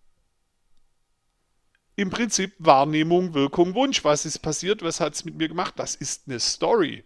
[1.97, 4.03] Im Prinzip Wahrnehmung, Wirkung, Wunsch.
[4.05, 4.83] Was ist passiert?
[4.83, 5.75] Was hat es mit mir gemacht?
[5.77, 7.05] Das ist eine Story.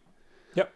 [0.55, 0.69] Ja.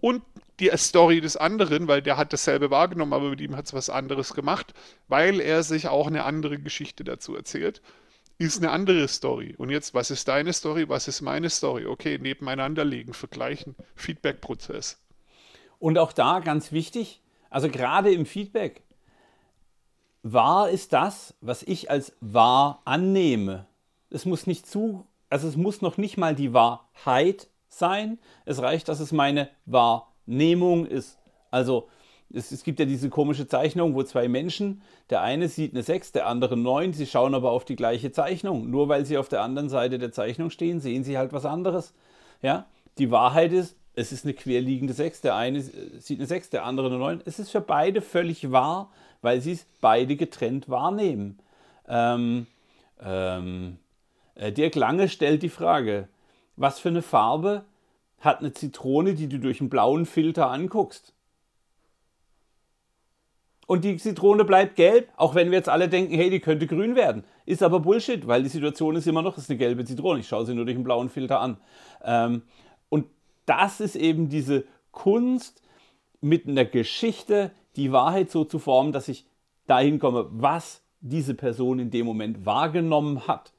[0.00, 0.24] Und
[0.62, 3.90] die Story des anderen, weil der hat dasselbe wahrgenommen, aber mit ihm hat es was
[3.90, 4.72] anderes gemacht,
[5.08, 7.82] weil er sich auch eine andere Geschichte dazu erzählt,
[8.38, 9.54] ist eine andere Story.
[9.58, 10.88] Und jetzt, was ist deine Story?
[10.88, 11.86] Was ist meine Story?
[11.86, 15.00] Okay, nebeneinander legen, vergleichen, Feedback-Prozess.
[15.78, 17.20] Und auch da ganz wichtig,
[17.50, 18.82] also gerade im Feedback,
[20.22, 23.66] wahr ist das, was ich als wahr annehme.
[24.10, 28.20] Es muss nicht zu, also es muss noch nicht mal die Wahrheit sein.
[28.44, 29.50] Es reicht, dass es meine
[30.26, 31.18] Wahrnehmung ist.
[31.50, 31.88] Also
[32.32, 36.12] es, es gibt ja diese komische Zeichnung, wo zwei Menschen, der eine sieht eine 6,
[36.12, 38.70] der andere 9, sie schauen aber auf die gleiche Zeichnung.
[38.70, 41.92] Nur weil sie auf der anderen Seite der Zeichnung stehen, sehen sie halt was anderes.
[42.40, 42.66] Ja?
[42.98, 45.20] Die Wahrheit ist, es ist eine querliegende 6.
[45.20, 47.22] Der eine sieht eine 6, der andere eine 9.
[47.26, 51.38] Es ist für beide völlig wahr, weil sie es beide getrennt wahrnehmen.
[51.86, 52.46] Ähm,
[53.04, 53.76] ähm,
[54.34, 56.08] äh, Dirk Lange stellt die Frage,
[56.56, 57.64] was für eine Farbe
[58.22, 61.12] hat eine Zitrone, die du durch einen blauen Filter anguckst?
[63.66, 66.96] Und die Zitrone bleibt gelb, auch wenn wir jetzt alle denken, hey, die könnte grün
[66.96, 67.24] werden.
[67.46, 70.20] Ist aber Bullshit, weil die Situation ist immer noch, es ist eine gelbe Zitrone.
[70.20, 71.56] Ich schaue sie nur durch einen blauen Filter an.
[72.02, 72.42] Ähm,
[72.88, 73.06] und
[73.46, 75.62] das ist eben diese Kunst,
[76.22, 79.26] mit einer Geschichte die Wahrheit so zu formen, dass ich
[79.66, 83.52] dahin komme, was diese Person in dem Moment wahrgenommen hat.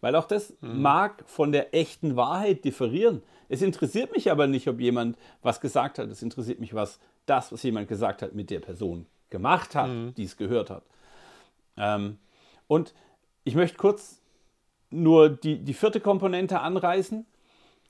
[0.00, 3.22] Weil auch das mag von der echten Wahrheit differieren.
[3.48, 6.08] Es interessiert mich aber nicht, ob jemand was gesagt hat.
[6.08, 10.24] Es interessiert mich, was das, was jemand gesagt hat, mit der Person gemacht hat, die
[10.24, 10.84] es gehört hat.
[11.76, 12.18] Ähm,
[12.66, 12.94] und
[13.44, 14.20] ich möchte kurz
[14.90, 17.26] nur die, die vierte Komponente anreißen.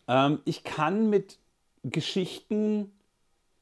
[0.09, 1.39] Ähm, ich kann mit
[1.83, 2.93] Geschichten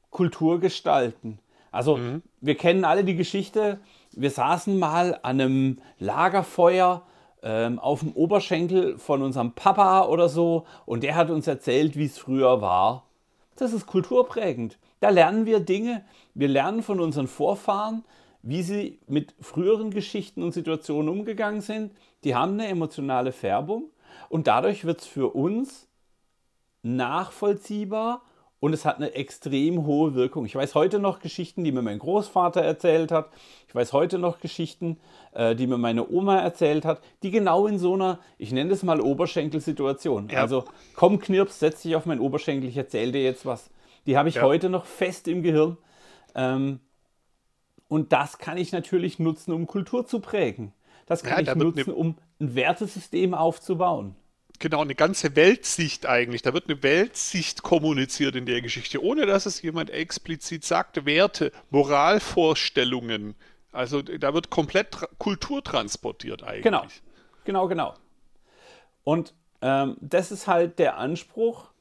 [0.09, 1.39] Kultur gestalten.
[1.71, 1.97] Also
[2.39, 3.79] wir kennen alle die Geschichte,
[4.11, 7.05] wir saßen mal an einem Lagerfeuer
[7.43, 12.05] ähm, auf dem Oberschenkel von unserem Papa oder so und der hat uns erzählt, wie
[12.05, 13.07] es früher war.
[13.55, 14.79] Das ist kulturprägend.
[14.99, 18.03] Da lernen wir Dinge, wir lernen von unseren Vorfahren,
[18.41, 21.91] wie sie mit früheren Geschichten und Situationen umgegangen sind.
[22.23, 23.91] Die haben eine emotionale Färbung
[24.29, 25.87] und dadurch wird es für uns
[26.81, 28.21] nachvollziehbar
[28.63, 30.45] und es hat eine extrem hohe Wirkung.
[30.45, 33.27] Ich weiß heute noch Geschichten, die mir mein Großvater erzählt hat.
[33.67, 35.01] Ich weiß heute noch Geschichten,
[35.33, 38.81] äh, die mir meine Oma erzählt hat, die genau in so einer, ich nenne das
[38.81, 40.29] mal Oberschenkelsituation.
[40.29, 40.39] Ja.
[40.39, 40.63] Also
[40.95, 43.69] komm Knirps, setz dich auf meinen Oberschenkel, ich erzähle dir jetzt was.
[44.05, 44.43] Die habe ich Ja.
[44.43, 45.75] heute noch fest im Gehirn.
[46.33, 46.79] Ähm,
[47.89, 50.71] und das kann ich natürlich nutzen, um Kultur zu prägen.
[51.05, 54.15] Das kann Ja, ich da nutzen, um ein Wertesystem aufzubauen.
[54.59, 56.41] Genau, eine ganze Weltsicht eigentlich.
[56.41, 61.05] Da wird eine Weltsicht kommuniziert in der Geschichte, ohne dass es jemand explizit sagt.
[61.05, 63.35] Werte, Moralvorstellungen.
[63.71, 66.63] Also da wird komplett Kultur transportiert eigentlich.
[66.63, 66.85] Genau,
[67.43, 67.93] genau, genau.
[69.03, 71.71] Und ähm, das ist halt der Anspruch,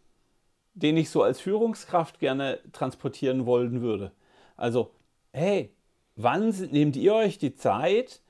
[0.74, 4.12] den ich so als Führungskraft gerne transportieren wollen würde.
[4.56, 4.94] Also,
[5.32, 5.74] hey,
[6.16, 8.21] wann nehmt ihr euch die Zeit,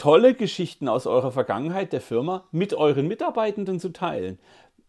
[0.00, 4.38] tolle Geschichten aus eurer Vergangenheit der Firma mit euren Mitarbeitenden zu teilen?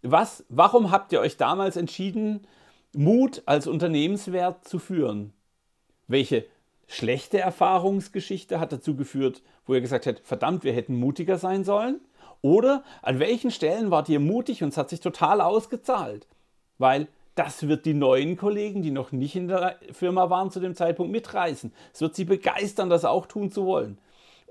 [0.02, 2.48] Was, warum habt ihr euch damals entschieden,
[2.96, 5.34] Mut als Unternehmenswert zu führen?
[6.08, 6.46] Welche
[6.88, 12.00] schlechte Erfahrungsgeschichte hat dazu geführt, wo er gesagt hat, verdammt, wir hätten mutiger sein sollen?
[12.42, 16.26] Oder an welchen Stellen wart ihr mutig und es hat sich total ausgezahlt?
[16.78, 20.74] Weil das wird die neuen Kollegen, die noch nicht in der Firma waren zu dem
[20.74, 21.74] Zeitpunkt, mitreißen.
[21.94, 23.98] Es wird sie begeistern, das auch tun zu wollen.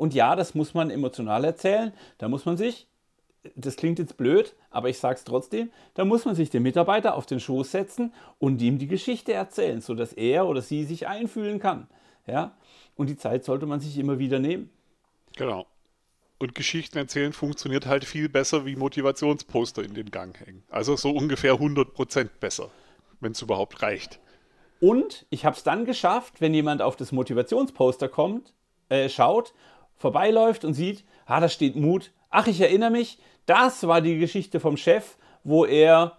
[0.01, 1.93] Und ja, das muss man emotional erzählen.
[2.17, 2.87] Da muss man sich,
[3.55, 7.15] das klingt jetzt blöd, aber ich sage es trotzdem, da muss man sich den Mitarbeiter
[7.17, 11.59] auf den Schoß setzen und ihm die Geschichte erzählen, sodass er oder sie sich einfühlen
[11.59, 11.87] kann.
[12.27, 12.57] Ja?
[12.97, 14.71] Und die Zeit sollte man sich immer wieder nehmen.
[15.37, 15.67] Genau.
[16.39, 20.63] Und Geschichten erzählen funktioniert halt viel besser wie Motivationsposter in den Gang hängen.
[20.71, 22.71] Also so ungefähr 100% besser,
[23.21, 24.19] wenn es überhaupt reicht.
[24.81, 28.55] Und ich habe es dann geschafft, wenn jemand auf das Motivationsposter kommt,
[28.89, 29.53] äh, schaut,
[30.01, 32.11] vorbeiläuft und sieht, ah, da steht Mut.
[32.31, 36.17] Ach, ich erinnere mich, das war die Geschichte vom Chef, wo er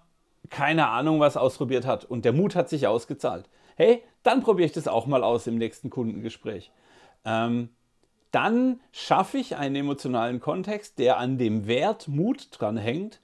[0.49, 3.49] keine Ahnung was ausprobiert hat und der Mut hat sich ausgezahlt.
[3.75, 6.71] Hey, dann probiere ich das auch mal aus im nächsten Kundengespräch.
[7.25, 7.69] Ähm,
[8.31, 13.19] dann schaffe ich einen emotionalen Kontext, der an dem Wert Mut dran hängt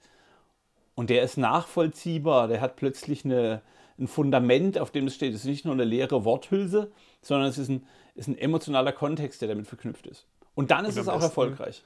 [0.96, 3.62] und der ist nachvollziehbar, der hat plötzlich eine,
[3.96, 5.34] ein Fundament, auf dem es steht.
[5.34, 6.90] Es ist nicht nur eine leere Worthülse,
[7.22, 10.26] sondern es ist ein, ist ein emotionaler Kontext, der damit verknüpft ist.
[10.58, 11.84] Und dann ist und es auch besten, erfolgreich.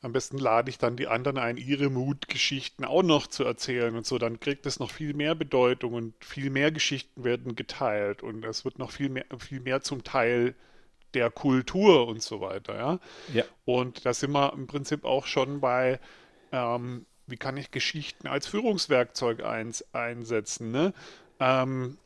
[0.00, 4.06] Am besten lade ich dann die anderen ein, ihre Mutgeschichten auch noch zu erzählen und
[4.06, 4.18] so.
[4.18, 8.64] Dann kriegt es noch viel mehr Bedeutung und viel mehr Geschichten werden geteilt und es
[8.64, 10.54] wird noch viel mehr, viel mehr zum Teil
[11.14, 12.76] der Kultur und so weiter.
[12.76, 13.00] Ja?
[13.32, 13.44] ja.
[13.64, 15.98] Und da sind wir im Prinzip auch schon bei,
[16.52, 20.70] ähm, wie kann ich Geschichten als Führungswerkzeug eins, einsetzen.
[20.70, 20.94] Ne?
[21.40, 21.98] Ähm,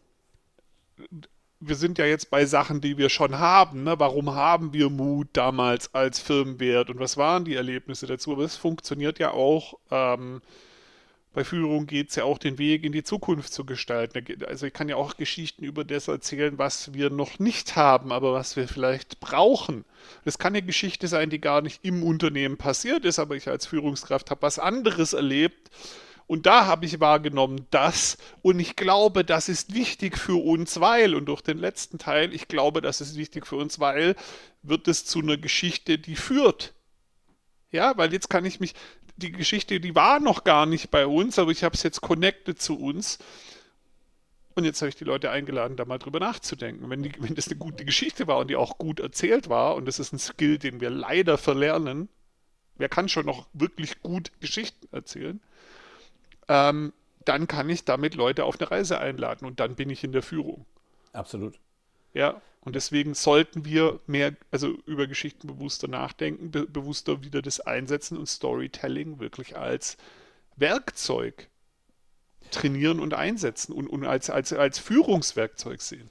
[1.61, 3.85] wir sind ja jetzt bei Sachen, die wir schon haben.
[3.85, 3.99] Ne?
[3.99, 8.33] Warum haben wir Mut damals als Firmenwert und was waren die Erlebnisse dazu?
[8.33, 10.41] Aber es funktioniert ja auch ähm,
[11.39, 14.25] bei Führung geht es ja auch den Weg in die Zukunft zu gestalten.
[14.47, 18.33] Also ich kann ja auch Geschichten über das erzählen, was wir noch nicht haben, aber
[18.33, 19.85] was wir vielleicht brauchen.
[20.25, 23.67] Das kann eine Geschichte sein, die gar nicht im Unternehmen passiert ist, aber ich als
[23.67, 25.71] Führungskraft habe was anderes erlebt.
[26.29, 28.19] Und da habe ich wahrgenommen, das.
[28.43, 32.49] Und ich glaube, das ist wichtig für uns, weil, und durch den letzten Teil, ich
[32.49, 34.15] glaube, das ist wichtig für uns, weil,
[34.63, 36.75] wird es zu einer Geschichte, die führt.
[37.73, 38.75] Ja, weil jetzt kann ich mich,
[39.17, 42.61] die Geschichte, die war noch gar nicht bei uns, aber ich habe es jetzt connected
[42.61, 43.19] zu uns.
[44.55, 46.91] Und jetzt habe ich die Leute eingeladen, da mal drüber nachzudenken.
[46.91, 49.87] Wenn, die, wenn das eine gute Geschichte war und die auch gut erzählt war, und
[49.87, 52.11] das ist ein Skill, den wir leider verlernen,
[52.77, 55.41] wer kann schon noch wirklich gut Geschichten erzählen,
[56.49, 56.93] ähm,
[57.25, 60.23] dann kann ich damit Leute auf eine Reise einladen und dann bin ich in der
[60.23, 60.65] Führung.
[61.13, 61.59] Absolut.
[62.15, 67.61] Ja, und deswegen sollten wir mehr, also über Geschichten bewusster nachdenken, be bewusster wieder das
[67.61, 69.97] einsetzen und Storytelling wirklich als
[70.57, 71.49] Werkzeug
[72.51, 76.11] trainieren und einsetzen und, und als, als, als Führungswerkzeug sehen.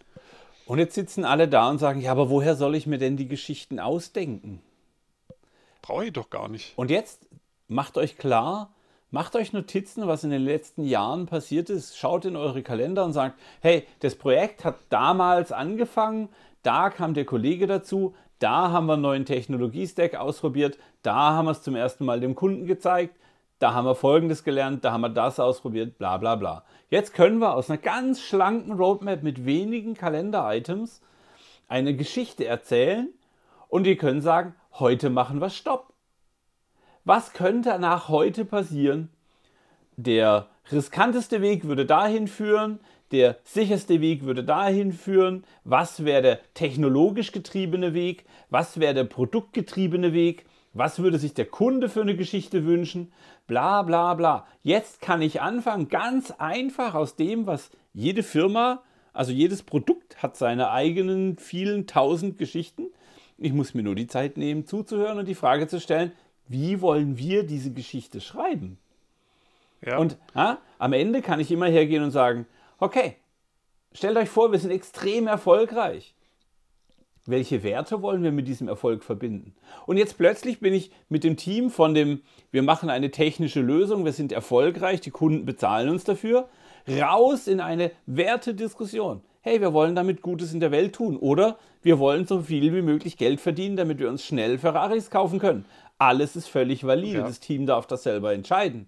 [0.66, 3.28] Und jetzt sitzen alle da und sagen, ja, aber woher soll ich mir denn die
[3.28, 4.62] Geschichten ausdenken?
[5.82, 6.78] Brauche ich doch gar nicht.
[6.78, 7.26] Und jetzt
[7.68, 8.74] macht euch klar,
[9.10, 11.98] Macht euch Notizen, was in den letzten Jahren passiert ist.
[11.98, 16.28] Schaut in eure Kalender und sagt, hey, das Projekt hat damals angefangen,
[16.62, 21.52] da kam der Kollege dazu, da haben wir einen neuen Technologiestack ausprobiert, da haben wir
[21.52, 23.16] es zum ersten Mal dem Kunden gezeigt,
[23.60, 26.66] da haben wir Folgendes gelernt, da haben wir das ausprobiert, bla bla bla.
[26.90, 31.02] Jetzt können wir aus einer ganz schlanken Roadmap mit wenigen Kalender-Items
[31.70, 33.08] eine Geschichte erzählen
[33.70, 35.94] und ihr könnt sagen, heute machen wir Stopp.
[37.08, 39.08] Was könnte nach heute passieren?
[39.96, 42.82] Der riskanteste Weg würde dahin führen,
[43.14, 49.06] der sicherste Weg würde dahin führen, was wäre der technologisch getriebene Weg, was wäre der
[49.06, 53.14] produktgetriebene Weg, was würde sich der Kunde für eine Geschichte wünschen,
[53.48, 54.46] bla bla bla.
[54.62, 60.36] Jetzt kann ich anfangen, ganz einfach aus dem, was jede Firma, also jedes Produkt hat
[60.36, 62.88] seine eigenen vielen tausend Geschichten.
[63.38, 66.12] Ich muss mir nur die Zeit nehmen, zuzuhören und die Frage zu stellen,
[66.48, 68.78] wie wollen wir diese Geschichte schreiben?
[69.86, 69.98] Ja.
[69.98, 72.46] Und ja, am Ende kann ich immer hergehen und sagen,
[72.80, 73.16] okay,
[73.94, 76.14] stellt euch vor, wir sind extrem erfolgreich.
[77.26, 79.54] Welche Werte wollen wir mit diesem Erfolg verbinden?
[79.86, 82.22] Und jetzt plötzlich bin ich mit dem Team von dem,
[82.52, 86.48] wir machen eine technische Lösung, wir sind erfolgreich, die Kunden bezahlen uns dafür,
[86.88, 89.22] raus in eine Wertediskussion.
[89.42, 92.82] Hey, wir wollen damit Gutes in der Welt tun oder wir wollen so viel wie
[92.82, 95.66] möglich Geld verdienen, damit wir uns schnell Ferraris kaufen können.
[95.98, 97.20] Alles ist völlig valide.
[97.20, 97.28] Ja.
[97.28, 98.88] Das Team darf das selber entscheiden.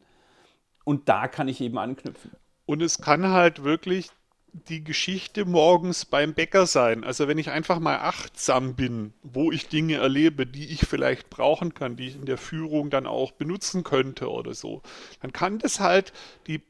[0.83, 2.31] Und da kann ich eben anknüpfen.
[2.65, 4.09] Und es kann halt wirklich
[4.51, 7.03] die Geschichte morgens beim Bäcker sein.
[7.03, 11.73] Also wenn ich einfach mal achtsam bin, wo ich Dinge erlebe, die ich vielleicht brauchen
[11.73, 14.81] kann, die ich in der Führung dann auch benutzen könnte oder so,
[15.21, 16.13] dann kann das halt
[16.47, 16.61] die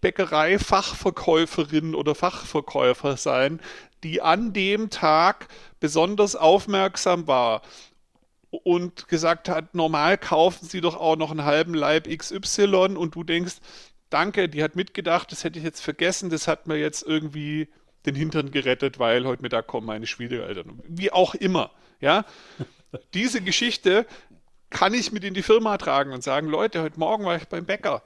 [0.00, 3.60] Bäckerei-Fachverkäuferin oder Fachverkäufer sein,
[4.02, 7.62] die an dem Tag besonders aufmerksam war
[8.50, 13.24] und gesagt hat, normal kaufen Sie doch auch noch einen halben Leib XY und du
[13.24, 13.56] denkst,
[14.10, 17.68] danke, die hat mitgedacht, das hätte ich jetzt vergessen, das hat mir jetzt irgendwie
[18.06, 20.80] den Hintern gerettet, weil heute Mittag kommen meine Schwiegereltern.
[20.88, 21.70] Wie auch immer,
[22.00, 22.24] ja.
[23.14, 24.04] Diese Geschichte
[24.68, 27.66] kann ich mit in die Firma tragen und sagen, Leute, heute Morgen war ich beim
[27.66, 28.02] Bäcker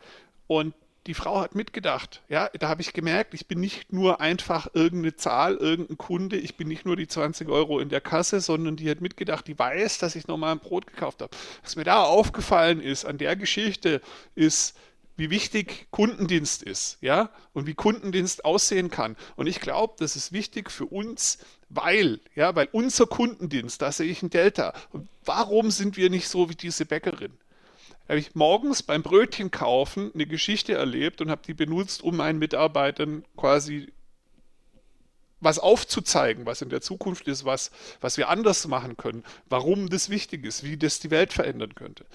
[0.47, 0.75] und
[1.07, 2.23] die Frau hat mitgedacht.
[2.29, 6.57] Ja, da habe ich gemerkt, ich bin nicht nur einfach irgendeine Zahl, irgendein Kunde, ich
[6.57, 9.99] bin nicht nur die 20 Euro in der Kasse, sondern die hat mitgedacht, die weiß,
[9.99, 11.37] dass ich nochmal ein Brot gekauft habe.
[11.63, 14.01] Was mir da aufgefallen ist an der Geschichte,
[14.35, 14.77] ist,
[15.17, 19.17] wie wichtig Kundendienst ist, ja, und wie Kundendienst aussehen kann.
[19.37, 21.39] Und ich glaube, das ist wichtig für uns,
[21.69, 24.73] weil, ja, weil unser Kundendienst, da sehe ich ein Delta.
[24.91, 27.33] Und warum sind wir nicht so wie diese Bäckerin?
[28.09, 32.39] Habe ich morgens beim Brötchen kaufen eine Geschichte erlebt und habe die benutzt, um meinen
[32.39, 33.93] Mitarbeitern quasi
[35.41, 40.09] was aufzuzeigen, was in der Zukunft ist, was, was wir anders machen können, warum das
[40.11, 42.07] wichtig ist, wie das die Welt verändern könnte.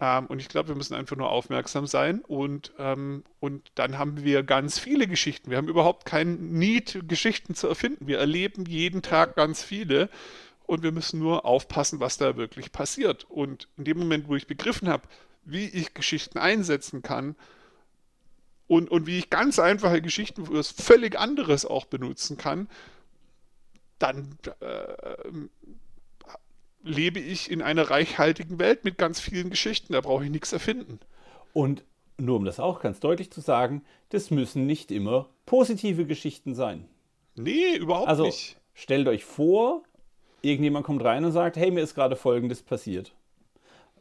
[0.00, 4.24] Ähm, und ich glaube, wir müssen einfach nur aufmerksam sein und, ähm, und dann haben
[4.24, 5.50] wir ganz viele Geschichten.
[5.50, 8.08] Wir haben überhaupt kein Need, Geschichten zu erfinden.
[8.08, 10.08] Wir erleben jeden Tag ganz viele
[10.72, 13.24] und wir müssen nur aufpassen, was da wirklich passiert.
[13.28, 15.06] Und in dem Moment, wo ich begriffen habe,
[15.44, 17.36] wie ich Geschichten einsetzen kann
[18.68, 22.68] und, und wie ich ganz einfache Geschichten für was völlig anderes auch benutzen kann,
[23.98, 24.94] dann äh,
[26.82, 29.92] lebe ich in einer reichhaltigen Welt mit ganz vielen Geschichten.
[29.92, 31.00] Da brauche ich nichts erfinden.
[31.52, 31.84] Und
[32.16, 36.88] nur um das auch ganz deutlich zu sagen, das müssen nicht immer positive Geschichten sein.
[37.34, 38.56] Nee, überhaupt also, nicht.
[38.72, 39.82] Stellt euch vor,
[40.42, 43.12] irgendjemand kommt rein und sagt, hey, mir ist gerade Folgendes passiert.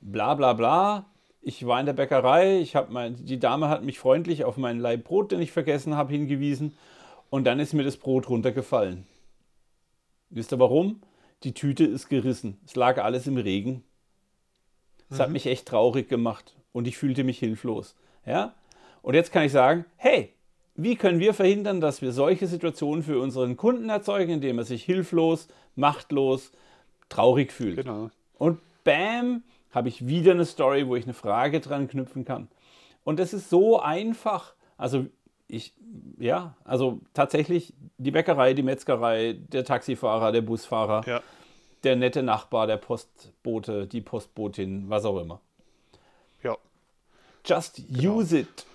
[0.02, 1.06] Bla bla bla.
[1.42, 5.06] Ich war in der Bäckerei, ich mein, die Dame hat mich freundlich auf meinen Leib
[5.06, 6.78] Brot, den ich vergessen habe, hingewiesen
[7.32, 9.08] und dann ist mir das Brot runtergefallen.
[10.30, 11.02] Wisst ihr warum?
[11.44, 12.60] die Tüte ist gerissen.
[12.66, 13.84] Es lag alles im Regen.
[15.10, 15.24] Es mhm.
[15.24, 17.96] hat mich echt traurig gemacht und ich fühlte mich hilflos.
[18.26, 18.54] Ja?
[19.02, 20.34] Und jetzt kann ich sagen, hey,
[20.76, 24.84] wie können wir verhindern, dass wir solche Situationen für unseren Kunden erzeugen, indem er sich
[24.84, 26.52] hilflos, machtlos,
[27.10, 27.78] traurig fühlt?
[27.78, 28.10] Genau.
[28.38, 32.48] Und bam, habe ich wieder eine Story, wo ich eine Frage dran knüpfen kann.
[33.04, 34.54] Und das ist so einfach.
[34.78, 35.06] Also
[35.48, 35.74] ich,
[36.18, 41.22] ja, also tatsächlich die Bäckerei, die Metzgerei, der Taxifahrer, der Busfahrer, ja.
[41.84, 45.42] der nette Nachbar, der Postbote, die Postbotin, was auch immer.
[46.44, 46.58] Ja.
[47.46, 48.16] Just genau.
[48.16, 48.66] use it.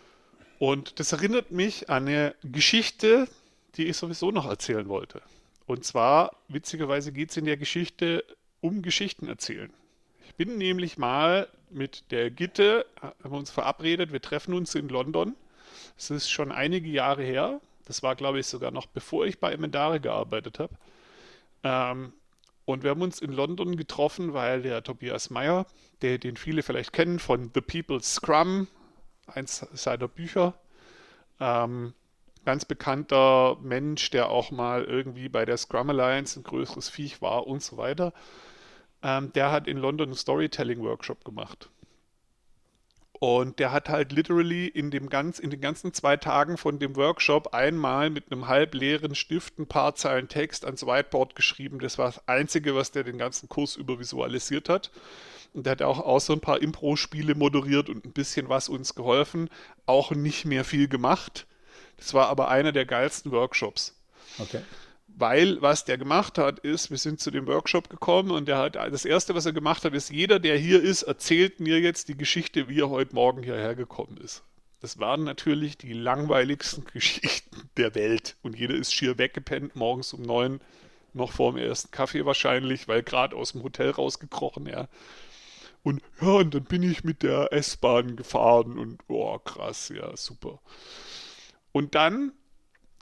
[0.59, 3.29] Und das erinnert mich an eine Geschichte,
[3.77, 5.21] die ich sowieso noch erzählen wollte.
[5.67, 8.25] Und zwar, witzigerweise geht es in der Geschichte
[8.61, 9.73] um Geschichten erzählen.
[10.27, 14.89] Ich bin nämlich mal mit der Gitte, haben wir uns verabredet, wir treffen uns in
[14.89, 15.35] London
[15.97, 17.61] es ist schon einige Jahre her.
[17.85, 20.75] Das war, glaube ich, sogar noch bevor ich bei Emendare gearbeitet habe.
[21.63, 22.13] Ähm,
[22.65, 25.67] und wir haben uns in London getroffen, weil der Tobias Meyer,
[26.03, 28.67] den viele vielleicht kennen von The People's Scrum,
[29.27, 30.55] eins seiner Bücher,
[31.41, 31.95] ähm,
[32.45, 37.47] ganz bekannter Mensch, der auch mal irgendwie bei der Scrum Alliance ein größeres Viech war
[37.47, 38.13] und so weiter,
[39.03, 41.71] ähm, der hat in London einen Storytelling-Workshop gemacht.
[43.19, 46.97] Und der hat halt literally in, dem ganz, in den ganzen zwei Tagen von dem
[46.97, 51.79] Workshop einmal mit einem halbleeren Stift ein paar Zeilen Text ans Whiteboard geschrieben.
[51.79, 54.91] Das war das Einzige, was der den ganzen Kurs über visualisiert hat.
[55.57, 58.95] Und der hat auch, auch so ein paar Impro-Spiele moderiert und ein bisschen was uns
[58.95, 59.49] geholfen.
[59.87, 61.47] Auch nicht mehr viel gemacht.
[61.97, 63.99] Das war aber einer der geilsten Workshops.
[64.39, 64.61] Okay
[65.17, 68.77] weil was der gemacht hat, ist, wir sind zu dem Workshop gekommen und der hat,
[68.77, 72.17] das erste, was er gemacht hat, ist, jeder, der hier ist, erzählt mir jetzt die
[72.17, 74.43] Geschichte, wie er heute Morgen hierher gekommen ist.
[74.83, 80.23] Das waren natürlich die langweiligsten Geschichten der Welt und jeder ist schier weggepennt, morgens um
[80.23, 80.61] neun,
[81.15, 84.87] noch vor dem ersten Kaffee wahrscheinlich, weil gerade aus dem Hotel rausgekrochen, ja.
[85.87, 90.59] Und ja, und dann bin ich mit der S-Bahn gefahren und, boah, krass, ja, super.
[91.71, 92.33] Und dann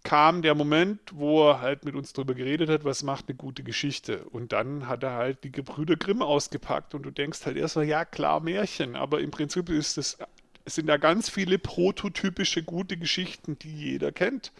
[0.03, 3.63] kam der Moment, wo er halt mit uns darüber geredet hat, was macht eine gute
[3.63, 4.25] Geschichte.
[4.25, 8.05] Und dann hat er halt die Gebrüder Grimm ausgepackt und du denkst halt erstmal, ja
[8.05, 10.19] klar, Märchen, aber im Prinzip ist es,
[10.67, 14.53] es sind da ganz viele prototypische gute Geschichten, die jeder kennt.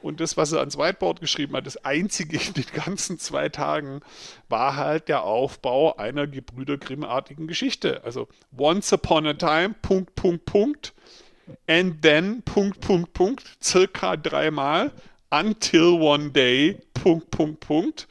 [0.00, 4.00] Und das, was er ans Whiteboard geschrieben hat, das einzige in den ganzen zwei Tagen,
[4.48, 8.02] war halt der Aufbau einer Gebrüder Grimm-artigen Geschichte.
[8.04, 10.94] Also Once Upon a Time, Punkt, Punkt, Punkt
[11.66, 14.92] and then, Punkt, Punkt, Punkt, circa dreimal,
[15.30, 18.06] until one day, Punkt, Punkt, Punkt,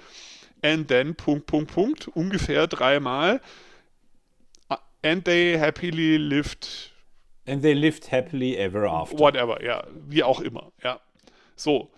[0.62, 3.42] and then, Punkt, Punkt, Punkt, ungefähr dreimal,
[5.04, 6.92] and they happily lived
[7.46, 9.18] And they lived happily ever after.
[9.18, 11.00] Whatever, ja, wie auch immer, ja.
[11.58, 11.92] So,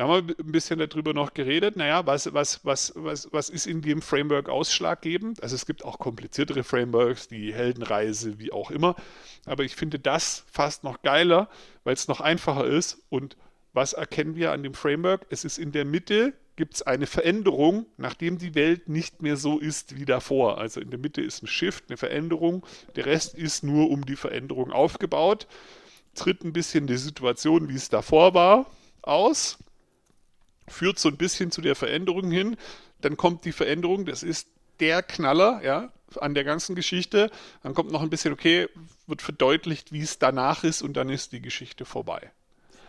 [0.00, 1.76] da haben wir ein bisschen darüber noch geredet.
[1.76, 5.42] Naja, was, was, was, was, was ist in dem Framework ausschlaggebend?
[5.42, 8.96] Also es gibt auch kompliziertere Frameworks, die Heldenreise, wie auch immer.
[9.44, 11.50] Aber ich finde das fast noch geiler,
[11.84, 13.02] weil es noch einfacher ist.
[13.10, 13.36] Und
[13.74, 15.26] was erkennen wir an dem Framework?
[15.28, 19.58] Es ist in der Mitte, gibt es eine Veränderung, nachdem die Welt nicht mehr so
[19.58, 20.56] ist wie davor.
[20.56, 22.66] Also in der Mitte ist ein Shift, eine Veränderung.
[22.96, 25.46] Der Rest ist nur um die Veränderung aufgebaut.
[26.14, 28.66] Tritt ein bisschen die Situation, wie es davor war,
[29.02, 29.58] aus
[30.70, 32.56] führt so ein bisschen zu der Veränderung hin.
[33.00, 34.48] Dann kommt die Veränderung, das ist
[34.78, 37.30] der Knaller, ja, an der ganzen Geschichte.
[37.62, 38.68] Dann kommt noch ein bisschen, okay,
[39.06, 42.30] wird verdeutlicht, wie es danach ist und dann ist die Geschichte vorbei.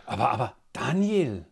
[0.06, 1.44] Aber, aber, Daniel,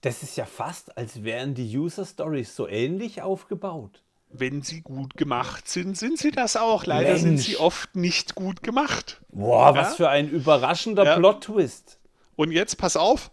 [0.00, 4.02] das ist ja fast, als wären die User Stories so ähnlich aufgebaut.
[4.34, 6.86] Wenn sie gut gemacht sind, sind sie das auch.
[6.86, 7.22] Leider Mensch.
[7.22, 9.20] sind sie oft nicht gut gemacht.
[9.28, 9.82] Boah, ja?
[9.82, 11.16] was für ein überraschender ja.
[11.16, 11.98] Plot-Twist.
[12.34, 13.30] Und jetzt pass auf,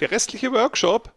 [0.00, 1.12] der restliche Workshop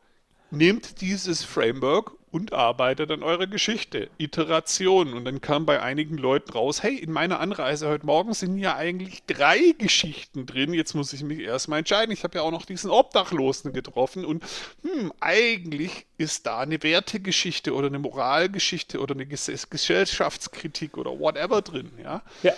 [0.52, 4.10] nehmt dieses Framework und arbeitet an eurer Geschichte.
[4.18, 5.14] Iteration.
[5.14, 8.76] Und dann kam bei einigen Leuten raus, hey, in meiner Anreise heute Morgen sind ja
[8.76, 10.74] eigentlich drei Geschichten drin.
[10.74, 12.12] Jetzt muss ich mich erstmal entscheiden.
[12.12, 14.26] Ich habe ja auch noch diesen Obdachlosen getroffen.
[14.26, 14.44] Und
[14.84, 21.92] hm, eigentlich ist da eine Wertegeschichte oder eine Moralgeschichte oder eine Gesellschaftskritik oder whatever drin.
[22.04, 22.22] Ja.
[22.44, 22.54] ja.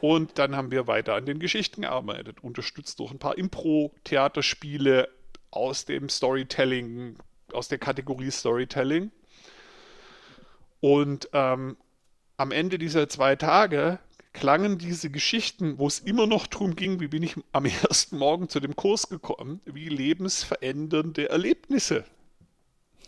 [0.00, 5.08] Und dann haben wir weiter an den Geschichten gearbeitet, unterstützt durch ein paar Impro-Theaterspiele
[5.50, 7.16] aus dem Storytelling
[7.52, 9.10] aus der Kategorie Storytelling.
[10.80, 11.76] Und ähm,
[12.36, 13.98] am Ende dieser zwei Tage
[14.32, 18.48] klangen diese Geschichten, wo es immer noch darum ging, wie bin ich am ersten Morgen
[18.48, 22.04] zu dem Kurs gekommen, wie lebensverändernde Erlebnisse.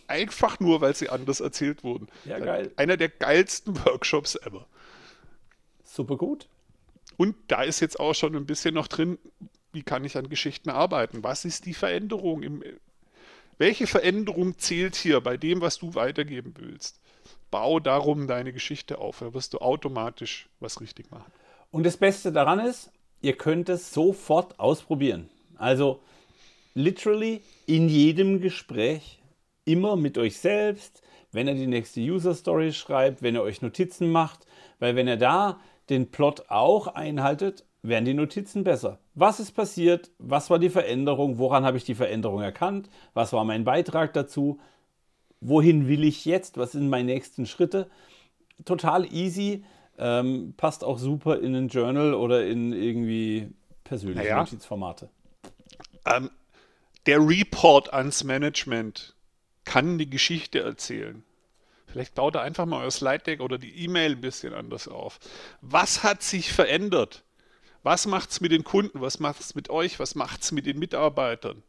[0.07, 2.09] Einfach nur, weil sie anders erzählt wurden.
[2.25, 2.71] Ja, geil.
[2.75, 4.65] Einer der geilsten Workshops ever.
[5.85, 6.47] Super gut.
[7.15, 9.17] Und da ist jetzt auch schon ein bisschen noch drin,
[9.73, 11.23] wie kann ich an Geschichten arbeiten?
[11.23, 12.63] Was ist die Veränderung im,
[13.57, 16.99] welche Veränderung zählt hier bei dem, was du weitergeben willst?
[17.51, 21.31] Bau darum deine Geschichte auf, da wirst du automatisch was richtig machen.
[21.69, 22.91] Und das Beste daran ist,
[23.21, 25.29] ihr könnt es sofort ausprobieren.
[25.57, 26.01] Also
[26.73, 29.21] literally in jedem Gespräch,
[29.65, 31.01] immer mit euch selbst,
[31.31, 34.45] wenn ihr die nächste User Story schreibt, wenn ihr euch Notizen macht,
[34.79, 35.59] weil wenn ihr da
[35.89, 38.99] den Plot auch einhaltet, werden die Notizen besser.
[39.15, 40.11] Was ist passiert?
[40.19, 41.37] Was war die Veränderung?
[41.37, 42.89] Woran habe ich die Veränderung erkannt?
[43.13, 44.59] Was war mein Beitrag dazu?
[45.39, 46.57] Wohin will ich jetzt?
[46.57, 47.89] Was sind meine nächsten Schritte?
[48.65, 49.63] Total easy.
[49.97, 53.49] Ähm, passt auch super in ein Journal oder in irgendwie
[53.83, 54.37] persönliche naja.
[54.37, 55.09] Notizformate.
[56.05, 56.29] Ähm,
[57.07, 59.15] der Report ans Management
[59.65, 61.23] kann die Geschichte erzählen.
[61.87, 65.19] Vielleicht baut er einfach mal euer Slide Deck oder die E-Mail ein bisschen anders auf.
[65.61, 67.23] Was hat sich verändert?
[67.83, 69.01] Was macht es mit den Kunden?
[69.01, 69.99] Was macht es mit euch?
[69.99, 71.63] Was macht es mit den Mitarbeitern?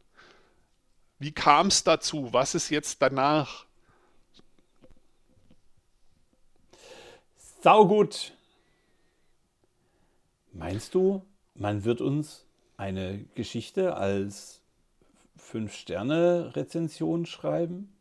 [1.19, 2.31] Wie kam es dazu?
[2.33, 3.65] Was ist jetzt danach?
[7.61, 8.33] Saugut.
[10.51, 12.45] Meinst du, man wird uns
[12.77, 14.61] eine Geschichte als
[15.37, 17.95] Fünf-Sterne-Rezension schreiben?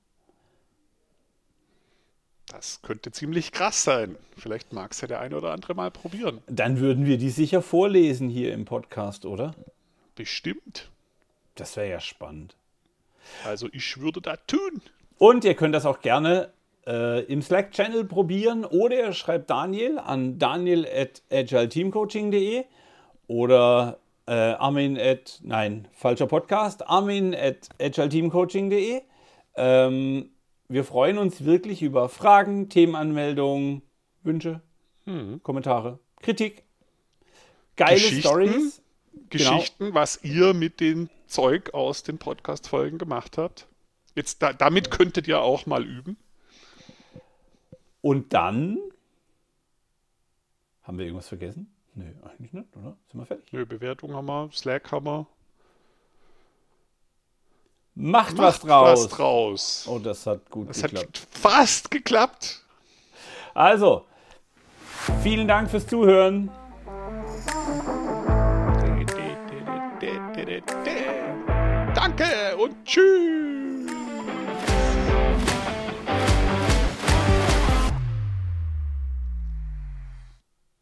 [2.62, 4.14] Das könnte ziemlich krass sein.
[4.36, 6.42] Vielleicht mag es ja der eine oder andere mal probieren.
[6.46, 9.56] Dann würden wir die sicher vorlesen hier im Podcast, oder?
[10.14, 10.88] Bestimmt.
[11.56, 12.54] Das wäre ja spannend.
[13.44, 14.80] Also ich würde das tun.
[15.18, 16.52] Und ihr könnt das auch gerne
[16.86, 22.62] äh, im Slack-Channel probieren oder ihr schreibt Daniel an daniel at agileteamcoaching.de
[23.26, 29.02] oder äh, Armin at, nein, falscher Podcast, Armin at agileteamcoaching.de.
[29.56, 30.30] Ähm,
[30.72, 33.82] wir freuen uns wirklich über Fragen, Themenanmeldungen,
[34.22, 34.60] Wünsche,
[35.04, 35.42] mhm.
[35.42, 36.64] Kommentare, Kritik,
[37.76, 38.82] geile Stories.
[39.28, 39.94] Geschichten, genau.
[39.94, 43.66] was ihr mit dem Zeug aus den Podcast-Folgen gemacht habt.
[44.14, 46.16] Jetzt da, damit könntet ihr auch mal üben.
[48.00, 48.78] Und dann
[50.82, 51.72] haben wir irgendwas vergessen?
[51.94, 52.96] Nö, eigentlich nicht, oder?
[53.10, 53.52] Sind wir fertig?
[53.52, 55.26] Nö, Bewertung haben wir, Slack haben wir.
[57.95, 59.05] Macht, Macht was draus.
[59.05, 59.86] was draus.
[59.88, 61.20] Oh, das hat gut das geklappt.
[61.20, 62.62] hat fast geklappt.
[63.55, 64.07] Also,
[65.22, 66.51] vielen Dank fürs Zuhören.
[71.95, 73.41] Danke und tschüss.